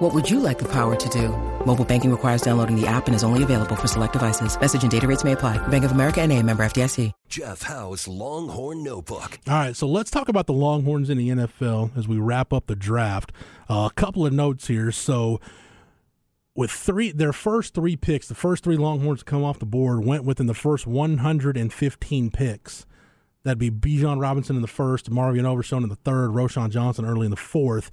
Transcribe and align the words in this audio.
What 0.00 0.14
would 0.14 0.30
you 0.30 0.40
like 0.40 0.58
the 0.58 0.68
power 0.72 0.96
to 0.96 1.08
do? 1.10 1.28
Mobile 1.66 1.84
banking 1.84 2.10
requires 2.10 2.40
downloading 2.40 2.74
the 2.74 2.86
app 2.86 3.06
and 3.06 3.14
is 3.14 3.22
only 3.22 3.42
available 3.42 3.76
for 3.76 3.86
select 3.86 4.14
devices. 4.14 4.58
Message 4.58 4.80
and 4.80 4.90
data 4.90 5.06
rates 5.06 5.24
may 5.24 5.32
apply. 5.32 5.58
Bank 5.68 5.84
of 5.84 5.92
America 5.92 6.22
and 6.22 6.32
a 6.32 6.42
member 6.42 6.62
FDIC. 6.62 7.12
Jeff 7.28 7.64
Howe's 7.64 8.08
Longhorn 8.08 8.82
Notebook. 8.82 9.38
All 9.46 9.52
right, 9.52 9.76
so 9.76 9.86
let's 9.86 10.10
talk 10.10 10.30
about 10.30 10.46
the 10.46 10.54
Longhorns 10.54 11.10
in 11.10 11.18
the 11.18 11.28
NFL 11.28 11.94
as 11.98 12.08
we 12.08 12.16
wrap 12.16 12.50
up 12.50 12.66
the 12.66 12.74
draft. 12.74 13.30
Uh, 13.68 13.90
a 13.90 13.94
couple 13.94 14.24
of 14.24 14.32
notes 14.32 14.68
here. 14.68 14.90
So 14.90 15.38
with 16.54 16.70
three 16.70 17.12
their 17.12 17.34
first 17.34 17.74
three 17.74 17.94
picks, 17.94 18.26
the 18.26 18.34
first 18.34 18.64
three 18.64 18.78
Longhorns 18.78 19.18
to 19.18 19.26
come 19.26 19.44
off 19.44 19.58
the 19.58 19.66
board 19.66 20.02
went 20.02 20.24
within 20.24 20.46
the 20.46 20.54
first 20.54 20.86
115 20.86 22.30
picks. 22.30 22.86
That'd 23.42 23.58
be 23.58 23.70
Bijan 23.70 24.18
Robinson 24.18 24.56
in 24.56 24.62
the 24.62 24.68
first, 24.68 25.10
Marvin 25.10 25.44
Overshown 25.44 25.82
in 25.82 25.90
the 25.90 25.96
third, 25.96 26.30
Roschon 26.30 26.70
Johnson 26.70 27.04
early 27.04 27.26
in 27.26 27.30
the 27.30 27.36
fourth. 27.36 27.90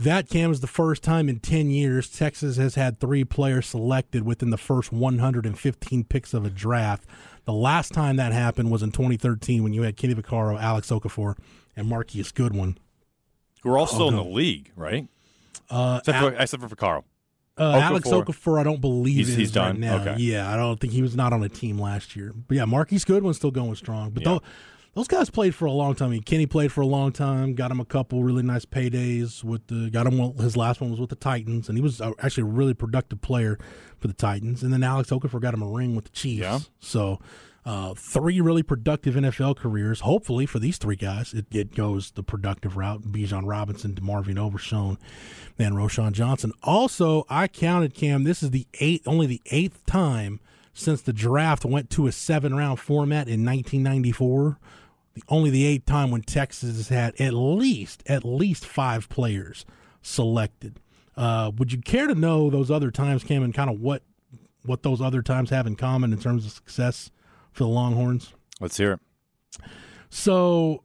That 0.00 0.28
cam 0.30 0.50
is 0.50 0.60
the 0.60 0.66
first 0.66 1.02
time 1.02 1.28
in 1.28 1.40
10 1.40 1.70
years 1.70 2.08
Texas 2.08 2.56
has 2.56 2.74
had 2.74 2.98
three 3.00 3.22
players 3.24 3.66
selected 3.66 4.24
within 4.24 4.48
the 4.50 4.56
first 4.56 4.92
115 4.92 6.04
picks 6.04 6.32
of 6.32 6.44
a 6.46 6.50
draft. 6.50 7.04
The 7.44 7.52
last 7.52 7.92
time 7.92 8.16
that 8.16 8.32
happened 8.32 8.70
was 8.70 8.82
in 8.82 8.92
2013 8.92 9.62
when 9.62 9.72
you 9.74 9.82
had 9.82 9.96
Kenny 9.96 10.14
Vaccaro, 10.14 10.58
Alex 10.60 10.88
Okafor, 10.90 11.36
and 11.76 11.86
Marquise 11.88 12.32
Goodwin. 12.32 12.78
Who 13.62 13.70
are 13.70 13.78
all 13.78 13.86
still 13.86 14.04
Oh, 14.04 14.08
in 14.08 14.16
the 14.16 14.24
league, 14.24 14.70
right? 14.74 15.06
Uh, 15.68 15.96
Except 16.00 16.16
Al- 16.16 16.30
for, 16.30 16.36
except 16.36 16.62
for 16.68 16.76
Carl. 16.76 17.04
Uh, 17.58 17.72
Alex 17.82 18.08
Okafor. 18.08 18.24
Okafor, 18.24 18.58
I 18.58 18.62
don't 18.62 18.80
believe 18.80 19.26
He's- 19.26 19.36
he's 19.36 19.54
right 19.56 19.72
done? 19.72 19.80
now. 19.80 19.96
Okay. 20.00 20.16
Yeah, 20.22 20.50
I 20.50 20.56
don't 20.56 20.80
think 20.80 20.94
he 20.94 21.02
was 21.02 21.14
not 21.14 21.34
on 21.34 21.42
a 21.42 21.48
team 21.50 21.78
last 21.78 22.16
year. 22.16 22.32
But 22.48 22.56
yeah, 22.56 22.64
Marquise 22.64 23.04
Goodwin's 23.04 23.36
still 23.36 23.50
going 23.50 23.74
strong. 23.74 24.10
But 24.10 24.22
Yeah. 24.22 24.28
tho- 24.30 24.42
those 24.94 25.06
guys 25.08 25.30
played 25.30 25.54
for 25.54 25.66
a 25.66 25.70
long 25.72 25.94
time. 25.94 26.08
I 26.08 26.12
mean, 26.12 26.22
Kenny 26.22 26.46
played 26.46 26.72
for 26.72 26.80
a 26.80 26.86
long 26.86 27.12
time. 27.12 27.54
Got 27.54 27.70
him 27.70 27.80
a 27.80 27.84
couple 27.84 28.24
really 28.24 28.42
nice 28.42 28.64
paydays 28.64 29.44
with 29.44 29.66
the. 29.68 29.88
Got 29.90 30.06
him. 30.06 30.18
one- 30.18 30.34
His 30.36 30.56
last 30.56 30.80
one 30.80 30.90
was 30.90 30.98
with 31.00 31.10
the 31.10 31.16
Titans, 31.16 31.68
and 31.68 31.78
he 31.78 31.82
was 31.82 32.00
uh, 32.00 32.12
actually 32.20 32.42
a 32.42 32.52
really 32.52 32.74
productive 32.74 33.20
player 33.20 33.58
for 33.98 34.08
the 34.08 34.14
Titans. 34.14 34.62
And 34.62 34.72
then 34.72 34.82
Alex 34.82 35.10
Okafor 35.10 35.40
got 35.40 35.54
him 35.54 35.62
a 35.62 35.68
ring 35.68 35.94
with 35.94 36.04
the 36.06 36.10
Chiefs. 36.10 36.40
Yeah. 36.42 36.58
So. 36.80 37.18
Uh, 37.62 37.92
three 37.92 38.40
really 38.40 38.62
productive 38.62 39.14
NFL 39.16 39.54
careers. 39.54 40.00
Hopefully, 40.00 40.46
for 40.46 40.58
these 40.58 40.78
three 40.78 40.96
guys, 40.96 41.34
it, 41.34 41.44
it 41.50 41.74
goes 41.74 42.10
the 42.12 42.22
productive 42.22 42.78
route. 42.78 43.02
Bijan 43.02 43.42
Robinson, 43.44 43.92
DeMarvion 43.94 44.38
Overshown, 44.38 44.96
and 45.58 45.74
Roschon 45.74 46.12
Johnson. 46.12 46.52
Also, 46.62 47.26
I 47.28 47.48
counted 47.48 47.92
Cam. 47.92 48.24
This 48.24 48.42
is 48.42 48.50
the 48.52 48.66
eighth, 48.80 49.06
only 49.06 49.26
the 49.26 49.42
eighth 49.50 49.84
time 49.84 50.40
since 50.72 51.02
the 51.02 51.12
draft 51.12 51.66
went 51.66 51.90
to 51.90 52.06
a 52.06 52.12
seven-round 52.12 52.80
format 52.80 53.28
in 53.28 53.44
1994. 53.44 54.58
Only 55.28 55.50
the 55.50 55.66
eighth 55.66 55.86
time 55.86 56.10
when 56.10 56.22
Texas 56.22 56.76
has 56.76 56.88
had 56.88 57.20
at 57.20 57.32
least 57.34 58.02
at 58.06 58.24
least 58.24 58.64
five 58.66 59.08
players 59.08 59.64
selected. 60.02 60.80
Uh, 61.16 61.50
would 61.58 61.72
you 61.72 61.80
care 61.80 62.06
to 62.06 62.14
know 62.14 62.48
those 62.50 62.70
other 62.70 62.90
times, 62.90 63.24
Cam, 63.24 63.42
and 63.42 63.52
kind 63.54 63.70
of 63.70 63.80
what 63.80 64.02
what 64.64 64.82
those 64.82 65.00
other 65.00 65.22
times 65.22 65.50
have 65.50 65.66
in 65.66 65.74
common 65.76 66.12
in 66.12 66.18
terms 66.18 66.44
of 66.44 66.52
success 66.52 67.10
for 67.52 67.64
the 67.64 67.68
Longhorns? 67.70 68.34
Let's 68.60 68.76
hear 68.76 68.92
it. 68.92 69.00
So 70.10 70.82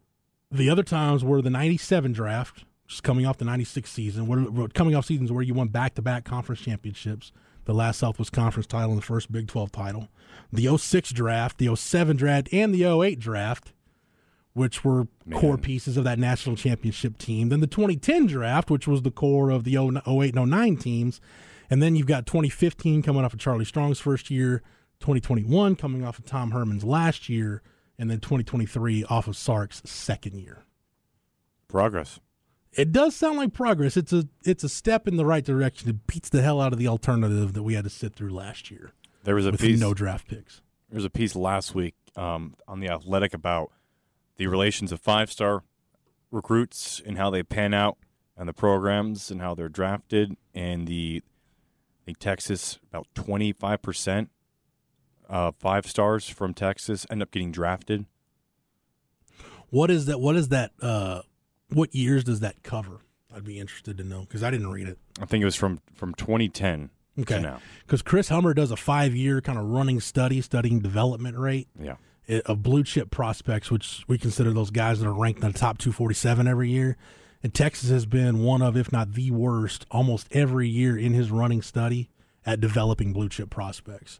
the 0.51 0.69
other 0.69 0.83
times 0.83 1.23
were 1.23 1.41
the 1.41 1.49
97 1.49 2.13
draft, 2.13 2.63
just 2.87 3.03
coming 3.03 3.25
off 3.25 3.37
the 3.37 3.45
96 3.45 3.89
season, 3.91 4.27
where- 4.27 4.67
coming 4.69 4.95
off 4.95 5.05
seasons 5.05 5.31
where 5.31 5.43
you 5.43 5.53
won 5.53 5.67
back 5.69 5.95
to 5.95 6.01
back 6.01 6.23
conference 6.23 6.61
championships, 6.61 7.31
the 7.65 7.73
last 7.73 7.97
Southwest 7.99 8.31
Conference 8.31 8.67
title 8.67 8.91
and 8.91 8.97
the 9.01 9.05
first 9.05 9.31
Big 9.31 9.47
12 9.47 9.71
title, 9.71 10.07
the 10.53 10.67
06 10.67 11.11
draft, 11.11 11.57
the 11.57 11.67
07 11.67 12.15
draft, 12.15 12.47
and 12.53 12.73
the 12.73 12.83
08 12.85 13.19
draft, 13.19 13.73
which 14.55 14.83
were 14.85 15.07
core 15.33 15.57
pieces 15.57 15.97
of 15.97 16.05
that 16.05 16.17
national 16.17 16.55
championship 16.55 17.17
team. 17.17 17.49
Then 17.49 17.59
the 17.59 17.67
2010 17.67 18.25
draft, 18.25 18.71
which 18.71 18.87
was 18.87 19.01
the 19.03 19.11
core 19.11 19.49
of 19.51 19.65
the 19.65 19.75
08 19.77 20.33
and 20.35 20.49
09 20.49 20.77
teams. 20.77 21.21
And 21.69 21.83
then 21.83 21.95
you've 21.95 22.07
got 22.07 22.25
2015 22.25 23.01
coming 23.03 23.23
off 23.25 23.33
of 23.33 23.39
Charlie 23.39 23.65
Strong's 23.65 23.99
first 23.99 24.31
year, 24.31 24.61
2021 25.01 25.75
coming 25.75 26.05
off 26.05 26.17
of 26.19 26.25
Tom 26.25 26.51
Herman's 26.51 26.85
last 26.85 27.27
year, 27.27 27.61
and 27.99 28.09
then 28.09 28.19
2023 28.19 29.03
off 29.05 29.27
of 29.27 29.35
Sark's 29.35 29.81
second 29.83 30.39
year. 30.39 30.63
Progress. 31.67 32.19
It 32.71 32.91
does 32.91 33.15
sound 33.15 33.37
like 33.37 33.53
progress. 33.53 33.97
It's 33.97 34.13
a 34.13 34.25
it's 34.43 34.63
a 34.63 34.69
step 34.69 35.07
in 35.07 35.17
the 35.17 35.25
right 35.25 35.43
direction. 35.43 35.89
It 35.89 36.07
beats 36.07 36.29
the 36.29 36.41
hell 36.41 36.61
out 36.61 36.71
of 36.73 36.79
the 36.79 36.87
alternative 36.87 37.53
that 37.53 37.63
we 37.63 37.73
had 37.73 37.83
to 37.85 37.89
sit 37.89 38.15
through 38.15 38.31
last 38.33 38.69
year 38.71 38.91
There 39.23 39.35
was 39.35 39.45
a 39.45 39.53
piece. 39.53 39.79
no 39.79 39.93
draft 39.93 40.27
picks. 40.27 40.61
There 40.89 40.97
was 40.97 41.05
a 41.05 41.09
piece 41.09 41.35
last 41.35 41.73
week 41.73 41.95
um, 42.15 42.55
on 42.67 42.79
the 42.79 42.89
Athletic 42.89 43.33
about 43.33 43.71
the 44.37 44.47
relations 44.47 44.91
of 44.91 44.99
five-star 44.99 45.63
recruits 46.31 47.01
and 47.05 47.17
how 47.17 47.29
they 47.29 47.43
pan 47.43 47.73
out, 47.73 47.97
and 48.37 48.47
the 48.49 48.53
programs 48.53 49.31
and 49.31 49.41
how 49.41 49.55
they're 49.55 49.69
drafted, 49.69 50.35
and 50.53 50.87
the 50.87 51.21
I 51.25 52.01
think 52.05 52.19
Texas 52.19 52.79
about 52.89 53.07
twenty-five 53.15 53.81
percent 53.81 54.29
uh, 55.29 55.51
five 55.57 55.85
stars 55.87 56.27
from 56.29 56.53
Texas 56.53 57.05
end 57.09 57.21
up 57.21 57.31
getting 57.31 57.51
drafted. 57.51 58.05
What 59.69 59.89
is 59.89 60.05
that? 60.05 60.19
What 60.19 60.35
is 60.35 60.49
that? 60.49 60.71
Uh, 60.81 61.21
what 61.69 61.93
years 61.95 62.23
does 62.23 62.41
that 62.41 62.61
cover? 62.63 62.99
I'd 63.33 63.43
be 63.43 63.59
interested 63.59 63.97
to 63.97 64.03
know 64.03 64.21
because 64.21 64.43
I 64.43 64.51
didn't 64.51 64.67
read 64.69 64.87
it. 64.87 64.97
I 65.21 65.25
think 65.25 65.41
it 65.41 65.45
was 65.45 65.55
from 65.55 65.79
from 65.93 66.13
2010 66.13 66.89
Okay, 67.19 67.41
now. 67.41 67.59
because 67.85 68.01
Chris 68.01 68.29
Hummer 68.29 68.53
does 68.53 68.71
a 68.71 68.77
five 68.77 69.15
year 69.15 69.41
kind 69.41 69.57
of 69.57 69.65
running 69.65 69.99
study 69.99 70.41
studying 70.41 70.79
development 70.79 71.37
rate 71.37 71.67
Yeah, 71.79 71.95
of 72.27 72.63
blue 72.63 72.83
chip 72.83 73.11
prospects, 73.11 73.69
which 73.69 74.03
we 74.07 74.17
consider 74.17 74.51
those 74.51 74.71
guys 74.71 74.99
that 74.99 75.07
are 75.07 75.13
ranked 75.13 75.43
in 75.43 75.51
the 75.51 75.57
top 75.57 75.77
247 75.77 76.47
every 76.47 76.69
year. 76.69 76.97
And 77.43 77.53
Texas 77.53 77.89
has 77.89 78.05
been 78.05 78.39
one 78.39 78.61
of, 78.61 78.75
if 78.75 78.91
not 78.91 79.13
the 79.13 79.29
worst, 79.31 79.85
almost 79.91 80.27
every 80.31 80.67
year 80.67 80.97
in 80.97 81.13
his 81.13 81.29
running 81.29 81.61
study 81.61 82.09
at 82.45 82.59
developing 82.59 83.13
blue 83.13 83.29
chip 83.29 83.49
prospects. 83.49 84.19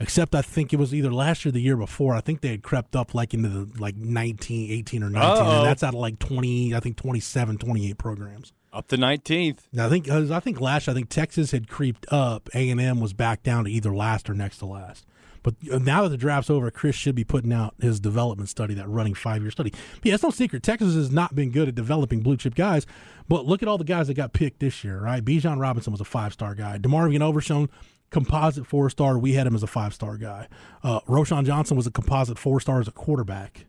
Except 0.00 0.34
I 0.34 0.42
think 0.42 0.72
it 0.72 0.78
was 0.78 0.94
either 0.94 1.12
last 1.12 1.44
year 1.44 1.50
or 1.50 1.52
the 1.52 1.60
year 1.60 1.76
before. 1.76 2.14
I 2.14 2.20
think 2.20 2.40
they 2.40 2.48
had 2.48 2.62
crept 2.62 2.96
up 2.96 3.14
like 3.14 3.32
into 3.32 3.48
the 3.48 3.80
like 3.80 3.96
19, 3.96 4.70
18 4.70 5.02
or 5.02 5.10
19. 5.10 5.30
Uh-oh. 5.30 5.58
And 5.58 5.66
that's 5.66 5.82
out 5.82 5.94
of 5.94 6.00
like 6.00 6.18
20, 6.18 6.74
I 6.74 6.80
think 6.80 6.96
27, 6.96 7.58
28 7.58 7.98
programs. 7.98 8.52
Up 8.74 8.88
to 8.88 8.96
19th. 8.96 9.58
Now, 9.72 9.86
I 9.86 9.88
think 9.88 10.08
I 10.10 10.40
think 10.40 10.60
last 10.60 10.88
I 10.88 10.94
think 10.94 11.08
Texas 11.08 11.52
had 11.52 11.68
creeped 11.68 12.12
up. 12.12 12.50
A 12.54 12.70
and 12.70 12.80
M 12.80 13.00
was 13.00 13.12
back 13.12 13.44
down 13.44 13.64
to 13.64 13.70
either 13.70 13.94
last 13.94 14.28
or 14.28 14.34
next 14.34 14.58
to 14.58 14.66
last. 14.66 15.06
But 15.44 15.54
uh, 15.70 15.78
now 15.78 16.02
that 16.02 16.08
the 16.08 16.16
draft's 16.16 16.50
over, 16.50 16.68
Chris 16.72 16.96
should 16.96 17.14
be 17.14 17.22
putting 17.22 17.52
out 17.52 17.74
his 17.80 18.00
development 18.00 18.48
study, 18.48 18.74
that 18.74 18.88
running 18.88 19.14
five 19.14 19.42
year 19.42 19.52
study. 19.52 19.70
But 19.70 20.04
yeah, 20.06 20.14
it's 20.14 20.24
no 20.24 20.30
secret. 20.30 20.64
Texas 20.64 20.94
has 20.94 21.12
not 21.12 21.36
been 21.36 21.50
good 21.50 21.68
at 21.68 21.76
developing 21.76 22.20
blue 22.20 22.36
chip 22.36 22.56
guys. 22.56 22.84
But 23.28 23.46
look 23.46 23.62
at 23.62 23.68
all 23.68 23.78
the 23.78 23.84
guys 23.84 24.08
that 24.08 24.14
got 24.14 24.32
picked 24.32 24.58
this 24.58 24.82
year, 24.82 24.98
right? 24.98 25.24
Bijan 25.24 25.60
Robinson 25.60 25.92
was 25.92 26.00
a 26.00 26.04
five 26.04 26.32
star 26.32 26.56
guy. 26.56 26.78
DeMarvion 26.78 27.20
Overshown, 27.20 27.68
composite 28.10 28.66
four 28.66 28.90
star. 28.90 29.18
We 29.18 29.34
had 29.34 29.46
him 29.46 29.54
as 29.54 29.62
a 29.62 29.68
five 29.68 29.94
star 29.94 30.16
guy. 30.16 30.48
Uh, 30.82 30.98
Roschon 31.02 31.44
Johnson 31.44 31.76
was 31.76 31.86
a 31.86 31.92
composite 31.92 32.38
four 32.38 32.58
star 32.58 32.80
as 32.80 32.88
a 32.88 32.92
quarterback. 32.92 33.66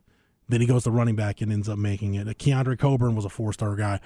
Then 0.48 0.62
he 0.62 0.68
goes 0.68 0.84
to 0.86 0.92
running 0.92 1.16
back 1.16 1.42
and 1.42 1.52
ends 1.52 1.70
up 1.70 1.78
making 1.78 2.16
it. 2.16 2.28
Keondre 2.38 2.80
Coburn 2.80 3.16
was 3.16 3.26
a 3.26 3.30
four 3.30 3.54
star 3.54 3.76
guy. 3.76 4.00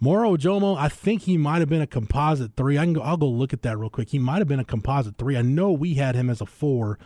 Moro 0.00 0.36
Ojomo, 0.36 0.76
I 0.76 0.88
think 0.88 1.22
he 1.22 1.36
might 1.36 1.58
have 1.58 1.68
been 1.68 1.80
a 1.80 1.86
composite 1.86 2.54
three. 2.56 2.78
I 2.78 2.84
can 2.84 2.92
go. 2.92 3.00
I'll 3.00 3.16
go 3.16 3.28
look 3.28 3.52
at 3.52 3.62
that 3.62 3.76
real 3.78 3.90
quick. 3.90 4.10
He 4.10 4.18
might 4.18 4.38
have 4.38 4.46
been 4.46 4.60
a 4.60 4.64
composite 4.64 5.16
three. 5.16 5.36
I 5.36 5.42
know 5.42 5.72
we 5.72 5.94
had 5.94 6.14
him 6.14 6.30
as 6.30 6.40
a 6.40 6.46
four 6.46 6.98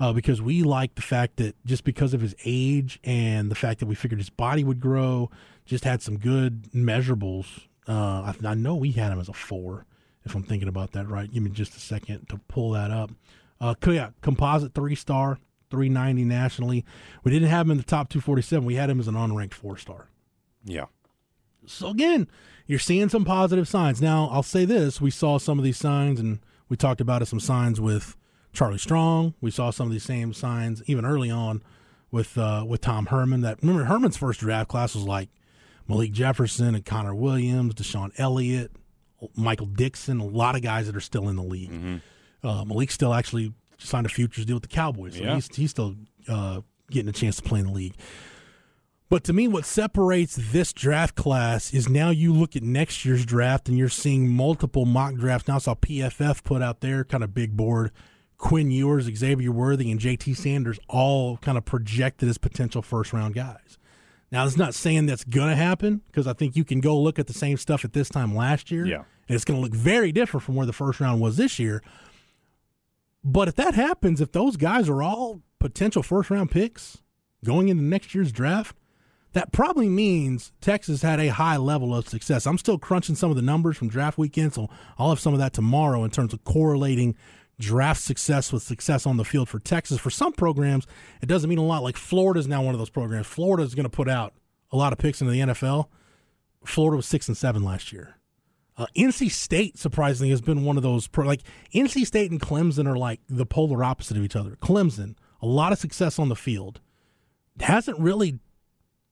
uh, 0.00 0.12
because 0.12 0.40
we 0.40 0.62
liked 0.62 0.96
the 0.96 1.02
fact 1.02 1.36
that 1.36 1.54
just 1.66 1.84
because 1.84 2.14
of 2.14 2.20
his 2.20 2.34
age 2.44 3.00
and 3.04 3.50
the 3.50 3.54
fact 3.54 3.80
that 3.80 3.86
we 3.86 3.94
figured 3.94 4.18
his 4.18 4.30
body 4.30 4.64
would 4.64 4.80
grow, 4.80 5.30
just 5.66 5.84
had 5.84 6.00
some 6.00 6.18
good 6.18 6.70
measurables. 6.72 7.66
Uh, 7.86 8.32
I, 8.32 8.34
I 8.44 8.54
know 8.54 8.76
we 8.76 8.92
had 8.92 9.12
him 9.12 9.20
as 9.20 9.28
a 9.28 9.34
four. 9.34 9.84
If 10.24 10.34
I'm 10.34 10.42
thinking 10.42 10.68
about 10.68 10.92
that 10.92 11.08
right, 11.08 11.30
give 11.30 11.42
me 11.42 11.50
just 11.50 11.76
a 11.76 11.80
second 11.80 12.28
to 12.28 12.38
pull 12.48 12.70
that 12.70 12.90
up. 12.90 13.10
Uh, 13.60 13.74
yeah, 13.86 14.10
composite 14.22 14.74
three 14.74 14.94
star, 14.94 15.38
390 15.70 16.24
nationally. 16.24 16.84
We 17.24 17.32
didn't 17.32 17.48
have 17.48 17.66
him 17.66 17.72
in 17.72 17.76
the 17.76 17.82
top 17.82 18.08
247. 18.08 18.64
We 18.64 18.76
had 18.76 18.88
him 18.88 19.00
as 19.00 19.08
an 19.08 19.14
unranked 19.14 19.54
four 19.54 19.76
star. 19.76 20.08
Yeah. 20.64 20.86
So 21.70 21.88
again, 21.88 22.28
you're 22.66 22.78
seeing 22.78 23.08
some 23.08 23.24
positive 23.24 23.68
signs. 23.68 24.00
Now, 24.02 24.28
I'll 24.32 24.42
say 24.42 24.64
this: 24.64 25.00
we 25.00 25.10
saw 25.10 25.38
some 25.38 25.58
of 25.58 25.64
these 25.64 25.76
signs, 25.78 26.20
and 26.20 26.40
we 26.68 26.76
talked 26.76 27.00
about 27.00 27.22
it, 27.22 27.26
some 27.26 27.40
signs 27.40 27.80
with 27.80 28.16
Charlie 28.52 28.78
Strong. 28.78 29.34
We 29.40 29.50
saw 29.50 29.70
some 29.70 29.86
of 29.86 29.92
these 29.92 30.02
same 30.04 30.32
signs 30.32 30.82
even 30.86 31.04
early 31.04 31.30
on 31.30 31.62
with 32.10 32.36
uh, 32.38 32.64
with 32.66 32.80
Tom 32.80 33.06
Herman. 33.06 33.40
That 33.42 33.60
remember 33.62 33.84
Herman's 33.84 34.16
first 34.16 34.40
draft 34.40 34.68
class 34.68 34.94
was 34.94 35.04
like 35.04 35.28
Malik 35.86 36.12
Jefferson 36.12 36.74
and 36.74 36.84
Connor 36.84 37.14
Williams, 37.14 37.74
DeShon 37.74 38.12
Elliott, 38.18 38.72
Michael 39.36 39.66
Dickson, 39.66 40.20
a 40.20 40.24
lot 40.26 40.54
of 40.56 40.62
guys 40.62 40.86
that 40.86 40.96
are 40.96 41.00
still 41.00 41.28
in 41.28 41.36
the 41.36 41.42
league. 41.42 42.00
Uh, 42.42 42.64
Malik 42.64 42.90
still 42.90 43.14
actually 43.14 43.52
signed 43.78 44.06
a 44.06 44.08
futures 44.08 44.44
deal 44.44 44.56
with 44.56 44.62
the 44.62 44.68
Cowboys, 44.68 45.16
so 45.16 45.22
Yeah. 45.22 45.34
he's 45.36 45.54
he's 45.54 45.70
still 45.70 45.96
uh, 46.28 46.60
getting 46.90 47.08
a 47.08 47.12
chance 47.12 47.36
to 47.36 47.42
play 47.42 47.60
in 47.60 47.66
the 47.66 47.72
league. 47.72 47.94
But 49.10 49.24
to 49.24 49.32
me, 49.32 49.48
what 49.48 49.64
separates 49.64 50.36
this 50.36 50.72
draft 50.72 51.14
class 51.14 51.72
is 51.72 51.88
now 51.88 52.10
you 52.10 52.32
look 52.32 52.56
at 52.56 52.62
next 52.62 53.04
year's 53.04 53.24
draft 53.24 53.68
and 53.68 53.78
you're 53.78 53.88
seeing 53.88 54.28
multiple 54.28 54.84
mock 54.84 55.14
drafts. 55.14 55.48
Now 55.48 55.56
I 55.56 55.58
saw 55.58 55.74
PFF 55.74 56.44
put 56.44 56.60
out 56.60 56.80
their 56.80 57.04
kind 57.04 57.24
of 57.24 57.34
big 57.34 57.56
board. 57.56 57.90
Quinn 58.36 58.70
Ewers, 58.70 59.04
Xavier 59.04 59.50
Worthy, 59.50 59.90
and 59.90 59.98
JT 59.98 60.36
Sanders 60.36 60.78
all 60.88 61.38
kind 61.38 61.58
of 61.58 61.64
projected 61.64 62.28
as 62.28 62.38
potential 62.38 62.82
first 62.82 63.12
round 63.12 63.34
guys. 63.34 63.78
Now, 64.30 64.44
it's 64.44 64.56
not 64.58 64.74
saying 64.74 65.06
that's 65.06 65.24
going 65.24 65.48
to 65.48 65.56
happen 65.56 66.02
because 66.06 66.26
I 66.26 66.34
think 66.34 66.54
you 66.54 66.64
can 66.64 66.80
go 66.80 66.98
look 67.00 67.18
at 67.18 67.26
the 67.26 67.32
same 67.32 67.56
stuff 67.56 67.84
at 67.84 67.94
this 67.94 68.08
time 68.10 68.34
last 68.34 68.70
year. 68.70 68.86
Yeah. 68.86 69.04
And 69.28 69.34
it's 69.34 69.44
going 69.44 69.58
to 69.58 69.62
look 69.62 69.74
very 69.74 70.12
different 70.12 70.44
from 70.44 70.54
where 70.54 70.66
the 70.66 70.72
first 70.72 71.00
round 71.00 71.20
was 71.20 71.36
this 71.36 71.58
year. 71.58 71.82
But 73.24 73.48
if 73.48 73.54
that 73.56 73.74
happens, 73.74 74.20
if 74.20 74.32
those 74.32 74.56
guys 74.56 74.88
are 74.88 75.02
all 75.02 75.42
potential 75.58 76.02
first 76.02 76.30
round 76.30 76.50
picks 76.50 76.98
going 77.42 77.68
into 77.68 77.82
next 77.82 78.14
year's 78.14 78.32
draft, 78.32 78.76
that 79.32 79.52
probably 79.52 79.88
means 79.88 80.52
Texas 80.60 81.02
had 81.02 81.20
a 81.20 81.28
high 81.28 81.56
level 81.56 81.94
of 81.94 82.08
success. 82.08 82.46
I'm 82.46 82.58
still 82.58 82.78
crunching 82.78 83.14
some 83.14 83.30
of 83.30 83.36
the 83.36 83.42
numbers 83.42 83.76
from 83.76 83.88
draft 83.88 84.18
weekend, 84.18 84.54
so 84.54 84.68
I'll 84.98 85.10
have 85.10 85.20
some 85.20 85.34
of 85.34 85.38
that 85.40 85.52
tomorrow 85.52 86.04
in 86.04 86.10
terms 86.10 86.32
of 86.32 86.44
correlating 86.44 87.14
draft 87.60 88.00
success 88.00 88.52
with 88.52 88.62
success 88.62 89.06
on 89.06 89.16
the 89.16 89.24
field 89.24 89.48
for 89.48 89.58
Texas. 89.58 89.98
For 89.98 90.10
some 90.10 90.32
programs, 90.32 90.86
it 91.20 91.26
doesn't 91.26 91.48
mean 91.48 91.58
a 91.58 91.64
lot. 91.64 91.82
Like 91.82 91.96
Florida 91.96 92.40
is 92.40 92.46
now 92.46 92.62
one 92.62 92.74
of 92.74 92.78
those 92.78 92.90
programs. 92.90 93.26
Florida 93.26 93.64
is 93.64 93.74
going 93.74 93.84
to 93.84 93.90
put 93.90 94.08
out 94.08 94.34
a 94.70 94.76
lot 94.76 94.92
of 94.92 94.98
picks 94.98 95.20
into 95.20 95.32
the 95.32 95.40
NFL. 95.40 95.86
Florida 96.64 96.96
was 96.96 97.06
six 97.06 97.28
and 97.28 97.36
seven 97.36 97.62
last 97.62 97.92
year. 97.92 98.14
Uh, 98.76 98.86
NC 98.96 99.30
State, 99.30 99.76
surprisingly, 99.76 100.30
has 100.30 100.40
been 100.40 100.64
one 100.64 100.76
of 100.76 100.84
those. 100.84 101.08
Pro- 101.08 101.26
like 101.26 101.42
NC 101.74 102.06
State 102.06 102.30
and 102.30 102.40
Clemson 102.40 102.86
are 102.86 102.96
like 102.96 103.20
the 103.28 103.44
polar 103.44 103.82
opposite 103.82 104.16
of 104.16 104.22
each 104.22 104.36
other. 104.36 104.52
Clemson, 104.62 105.16
a 105.42 105.46
lot 105.46 105.72
of 105.72 105.78
success 105.78 106.18
on 106.18 106.28
the 106.28 106.36
field, 106.36 106.80
hasn't 107.60 107.98
really 107.98 108.38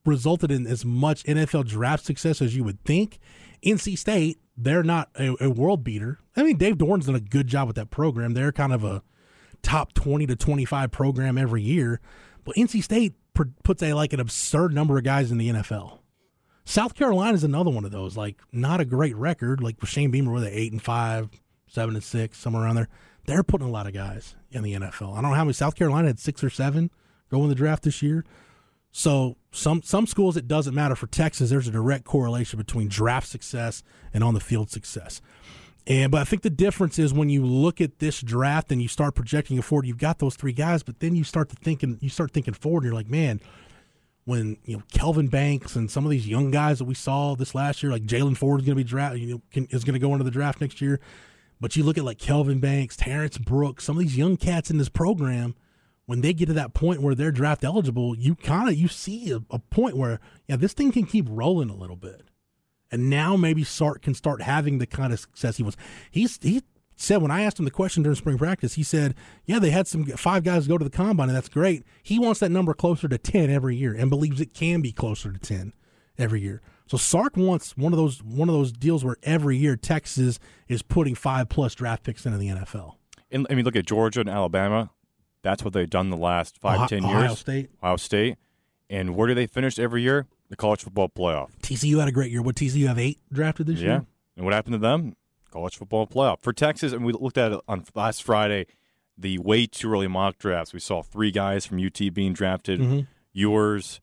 resulted 0.07 0.51
in 0.51 0.67
as 0.67 0.85
much 0.85 1.25
NFL 1.25 1.67
draft 1.67 2.05
success 2.05 2.41
as 2.41 2.57
you 2.57 2.65
would 2.65 2.83
think. 2.85 3.19
NC 3.65 3.99
State, 3.99 4.39
they're 4.57 4.83
not 4.83 5.11
a, 5.19 5.37
a 5.41 5.51
world 5.51 5.85
beater. 5.85 6.19
I 6.37 6.43
mean, 6.43 6.57
Dave 6.57 6.77
Doeren's 6.77 7.07
done 7.07 7.15
a 7.15 7.21
good 7.21 7.47
job 7.47 7.67
with 7.67 7.77
that 7.77 7.91
program. 7.91 8.35
They're 8.35 8.53
kind 8.53 8.73
of 8.73 8.85
a 8.85 9.03
top 9.63 9.93
20 9.95 10.27
to 10.27 10.37
25 10.37 10.91
program 10.91 11.39
every 11.39 11.63
year. 11.63 12.01
But 12.45 12.57
NC 12.57 12.83
State 12.83 13.15
puts 13.65 13.83
a 13.83 13.93
like 13.93 14.13
an 14.13 14.21
absurd 14.21 14.73
number 14.73 14.97
of 14.97 15.05
guys 15.05 15.31
in 15.31 15.39
the 15.39 15.49
NFL. 15.49 15.99
South 16.65 16.95
Carolina 16.95 17.35
is 17.35 17.45
another 17.45 17.71
one 17.71 17.85
of 17.85 17.93
those. 17.93 18.17
Like, 18.17 18.41
not 18.53 18.81
a 18.81 18.85
great 18.85 19.17
record. 19.17 19.63
Like 19.63 19.85
Shane 19.85 20.11
Beamer, 20.11 20.33
were 20.33 20.41
they 20.41 20.51
eight 20.51 20.73
and 20.73 20.83
five, 20.83 21.29
seven 21.69 21.95
and 21.95 22.03
six, 22.03 22.39
somewhere 22.39 22.65
around 22.65 22.77
there? 22.77 22.89
They're 23.27 23.43
putting 23.43 23.67
a 23.67 23.71
lot 23.71 23.87
of 23.87 23.93
guys 23.93 24.35
in 24.51 24.63
the 24.63 24.75
NFL. 24.75 25.13
I 25.13 25.21
don't 25.21 25.31
know 25.31 25.37
how 25.37 25.45
many. 25.45 25.53
South 25.53 25.75
Carolina 25.75 26.09
had 26.09 26.19
six 26.19 26.43
or 26.43 26.51
seven 26.51 26.91
go 27.31 27.43
in 27.43 27.49
the 27.49 27.55
draft 27.55 27.83
this 27.83 28.03
year. 28.03 28.25
So 28.99 29.37
some 29.53 29.83
some 29.83 30.07
schools 30.07 30.39
it 30.39 30.49
doesn't 30.49 30.75
matter. 30.75 30.97
For 30.97 31.07
Texas, 31.07 31.51
there's 31.51 31.69
a 31.69 31.71
direct 31.71 32.07
correlation 32.07 32.57
between 32.57 32.89
draft 32.89 33.29
success 33.29 33.83
and 34.15 34.25
on 34.25 34.33
the 34.33 34.41
field 34.41 34.71
success. 34.71 35.21
And 35.87 36.11
but 36.11 36.23
I 36.23 36.25
think 36.25 36.41
the 36.41 36.49
difference 36.49 36.99
is 36.99 37.13
when 37.13 37.29
you 37.29 37.45
look 37.45 37.83
at 37.83 37.99
this 37.99 38.23
draft 38.23 38.73
and 38.73 38.81
you 38.81 38.89
start 38.89 39.15
projecting 39.15 39.59
it 39.59 39.65
forward, 39.65 39.85
you've 39.87 39.99
got 39.99 40.19
those 40.19 40.35
three 40.35 40.55
guys, 40.55 40.83
but 40.83 41.01
then 41.01 41.15
you 41.15 41.25
start 41.25 41.51
to 41.51 41.57
thinking 41.57 41.99
you 42.01 42.09
start 42.09 42.31
thinking 42.31 42.55
forward, 42.55 42.85
and 42.85 42.87
you're 42.87 42.95
like, 42.95 43.11
man, 43.11 43.39
when 44.25 44.57
you 44.65 44.79
know 44.79 44.83
Kelvin 44.91 45.29
Banks 45.29 45.77
and 45.77 45.91
some 45.91 46.07
of 46.07 46.11
these 46.11 46.27
young 46.27 46.51
guys 46.51 46.79
that 46.79 46.87
we 46.87 46.95
saw 46.95 47.37
this 47.37 47.55
last 47.55 47.83
year, 47.83 47.93
like 47.93 48.05
Jaylan 48.05 48.35
Ford 48.35 48.61
is 48.61 48.67
going 48.67 48.79
to 48.79 48.83
be 48.83 48.89
draft, 48.89 49.19
you 49.19 49.27
know, 49.27 49.43
can, 49.53 49.67
is 49.67 49.85
going 49.85 49.93
to 49.93 50.01
go 50.01 50.13
into 50.13 50.25
the 50.25 50.31
draft 50.31 50.63
next 50.63 50.81
year. 50.81 51.01
But 51.61 51.77
you 51.77 51.85
look 51.85 51.99
at 51.99 52.05
like 52.05 52.19
Kelvin 52.19 52.61
Banks, 52.61 52.97
Terrence 52.97 53.37
Brooks, 53.37 53.85
some 53.85 53.99
of 53.99 54.03
these 54.03 54.17
young 54.17 54.39
cats 54.39 54.71
in 54.71 54.79
this 54.79 54.89
program, 54.89 55.55
when 56.07 56.21
they 56.21 56.33
get 56.33 56.47
to 56.47 56.53
that 56.55 56.73
point 56.73 57.03
where 57.03 57.15
they're 57.15 57.33
draft 57.33 57.65
eligible, 57.65 58.17
you 58.17 58.35
kind 58.35 58.69
of 58.69 58.77
you 58.77 58.89
see 58.89 59.31
a, 59.33 59.41
a 59.51 59.59
point 59.59 59.97
where 59.97 60.21
yeah, 60.49 60.57
this 60.57 60.73
thing 60.73 60.93
can 60.93 61.05
keep 61.05 61.27
rolling 61.29 61.69
a 61.69 61.77
little 61.77 61.97
bit, 61.97 62.23
and 62.91 63.11
now 63.11 63.37
maybe 63.37 63.65
Sark 63.65 64.03
can 64.03 64.15
start 64.15 64.43
having 64.43 64.79
the 64.79 64.87
kind 64.87 65.13
of 65.13 65.21
success 65.21 65.57
he 65.57 65.63
was. 65.63 65.77
He's 66.11 66.39
he 66.41 66.63
said 66.97 67.21
when 67.21 67.31
I 67.31 67.43
asked 67.43 67.59
him 67.59 67.65
the 67.65 67.71
question 67.71 68.03
during 68.03 68.17
spring 68.17 68.39
practice, 68.39 68.75
he 68.75 68.83
said, 68.83 69.15
"Yeah, 69.45 69.59
they 69.59 69.71
had 69.71 69.87
some 69.87 70.05
five 70.05 70.45
guys 70.45 70.67
go 70.67 70.79
to 70.79 70.85
the 70.85 70.91
combine, 70.91 71.29
and 71.29 71.37
that's 71.37 71.49
great. 71.49 71.85
He 72.03 72.19
wants 72.19 72.41
that 72.41 72.51
number 72.51 72.73
closer 72.73 73.09
to 73.09 73.19
ten 73.19 73.51
every 73.51 73.77
year, 73.77 73.95
and 73.95 74.09
believes 74.09 74.41
it 74.41 74.55
can 74.55 74.81
be 74.81 74.93
closer 74.93 75.33
to 75.33 75.39
ten 75.39 75.73
every 76.17 76.41
year." 76.41 76.63
So 76.87 76.97
Sark 76.97 77.37
wants 77.37 77.77
one 77.77 77.93
of 77.93 77.97
those 77.97 78.23
one 78.23 78.49
of 78.49 78.55
those 78.55 78.71
deals 78.71 79.05
where 79.05 79.17
every 79.25 79.57
year 79.57 79.77
Texas 79.77 80.39
is 80.69 80.83
putting 80.83 81.17
five 81.17 81.49
plus 81.49 81.75
draft 81.75 82.05
picks 82.05 82.25
into 82.25 82.39
the 82.39 82.49
NFL. 82.49 82.95
And 83.31 83.47
I 83.51 83.55
mean, 83.55 83.65
look 83.65 83.75
at 83.75 83.87
Georgia 83.87 84.21
and 84.21 84.29
Alabama. 84.29 84.91
That's 85.47 85.63
what 85.63 85.73
they've 85.75 85.89
done 85.89 86.11
the 86.11 86.17
last 86.17 86.59
five, 86.59 86.75
Ohio, 86.75 86.89
ten 86.89 87.05
Ohio 87.05 87.21
years. 87.29 87.39
State, 87.39 87.71
Ohio 87.81 87.95
State. 87.97 88.37
And 88.91 89.15
where 89.15 89.29
do 89.29 89.35
they 89.35 89.47
finish 89.47 89.79
every 89.79 90.03
year? 90.03 90.27
The 90.49 90.57
college 90.57 90.83
football 90.83 91.09
playoff. 91.09 91.51
TCU 91.63 92.01
had 92.01 92.09
a 92.09 92.13
great 92.13 92.33
year. 92.33 92.43
What 92.43 92.57
TCU 92.57 92.89
have 92.89 92.99
eight 92.99 93.21
drafted 93.33 93.69
this 93.69 93.79
Yeah. 93.79 93.87
year? 93.87 94.07
And 94.37 94.45
what 94.45 94.55
happened 94.55 94.73
to 94.75 94.79
them? 94.79 95.15
College 95.53 95.77
football 95.77 96.05
playoff. 96.09 96.41
For 96.41 96.53
Texas, 96.53 96.93
and 96.93 97.05
we 97.05 97.13
looked 97.13 97.39
at 97.39 97.53
it 97.53 97.61
on 97.69 97.85
last 97.95 98.25
Friday, 98.25 98.67
the 99.17 99.39
way 99.39 99.67
too 99.67 99.93
early 99.93 100.09
mock 100.09 100.37
drafts. 100.39 100.73
We 100.75 100.81
saw 100.81 101.01
three 101.03 101.31
guys 101.31 101.65
from 101.65 101.79
UT 101.79 102.11
being 102.11 102.33
drafted. 102.33 102.81
Mhm. 102.81 103.07
Ewers, 103.33 104.01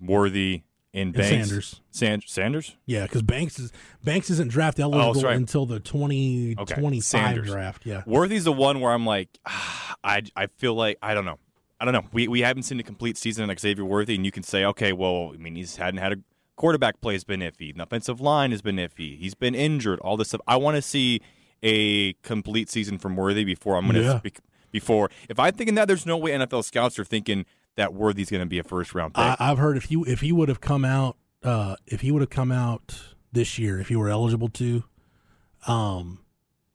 Worthy, 0.00 0.62
And 1.00 1.12
Banks. 1.12 1.28
Sanders. 1.28 1.80
San- 1.90 2.22
Sanders? 2.26 2.76
Yeah, 2.86 3.02
because 3.04 3.22
Banks 3.22 3.58
is 3.58 3.72
Banks 4.04 4.30
isn't 4.30 4.50
draft 4.50 4.78
eligible 4.80 5.14
sorry. 5.20 5.36
until 5.36 5.66
the 5.66 5.80
twenty 5.80 6.56
Okay, 6.58 6.74
twenty 6.80 7.00
five 7.00 7.44
draft. 7.44 7.84
Yeah, 7.86 8.02
Worthy's 8.06 8.44
the 8.44 8.52
one 8.52 8.80
where 8.80 8.92
I'm 8.92 9.06
like, 9.06 9.28
ah, 9.46 9.96
I, 10.04 10.22
I 10.36 10.46
feel 10.46 10.74
like, 10.74 10.98
I 11.02 11.14
don't 11.14 11.24
know. 11.24 11.38
I 11.80 11.84
don't 11.84 11.94
know. 11.94 12.04
We, 12.12 12.26
we 12.28 12.40
haven't 12.40 12.64
seen 12.64 12.80
a 12.80 12.82
complete 12.82 13.16
season 13.16 13.46
like 13.46 13.60
Xavier 13.60 13.84
Worthy, 13.84 14.14
and 14.16 14.24
you 14.24 14.32
can 14.32 14.42
say, 14.42 14.64
okay, 14.64 14.92
well, 14.92 15.30
I 15.34 15.36
mean, 15.36 15.54
he's 15.54 15.76
hadn't 15.76 16.00
had 16.00 16.12
a 16.12 16.16
quarterback 16.56 17.00
play 17.00 17.12
has 17.14 17.22
been 17.22 17.38
iffy. 17.40 17.76
The 17.76 17.82
offensive 17.84 18.20
line 18.20 18.50
has 18.50 18.62
been 18.62 18.76
iffy. 18.76 19.16
He's 19.16 19.34
been 19.34 19.54
injured. 19.54 20.00
All 20.00 20.16
this 20.16 20.28
stuff. 20.28 20.40
I 20.48 20.56
want 20.56 20.74
to 20.76 20.82
see 20.82 21.20
a 21.62 22.14
complete 22.14 22.68
season 22.70 22.98
from 22.98 23.16
Worthy 23.16 23.44
before 23.44 23.76
I'm 23.76 23.88
to 23.90 24.00
Yeah. 24.02 24.18
speak. 24.18 24.38
Before, 24.70 25.08
if 25.30 25.38
I'm 25.38 25.54
thinking 25.54 25.76
that, 25.76 25.88
there's 25.88 26.04
no 26.04 26.16
way 26.18 26.32
NFL 26.32 26.62
scouts 26.64 26.98
are 26.98 27.04
thinking 27.04 27.46
that 27.78 27.94
Worthy's 27.94 28.28
going 28.28 28.42
to 28.42 28.46
be 28.46 28.58
a 28.58 28.64
first 28.64 28.94
round 28.94 29.14
pick. 29.14 29.24
I, 29.24 29.36
I've 29.38 29.58
heard 29.58 29.76
if 29.76 29.84
he 29.84 29.96
if 30.06 30.20
he 30.20 30.32
would 30.32 30.48
have 30.48 30.60
come 30.60 30.84
out 30.84 31.16
uh, 31.42 31.76
if 31.86 32.02
he 32.02 32.10
would 32.10 32.22
have 32.22 32.30
come 32.30 32.52
out 32.52 33.00
this 33.32 33.58
year 33.58 33.80
if 33.80 33.88
he 33.88 33.96
were 33.96 34.08
eligible 34.08 34.48
to, 34.48 34.84
um, 35.66 36.24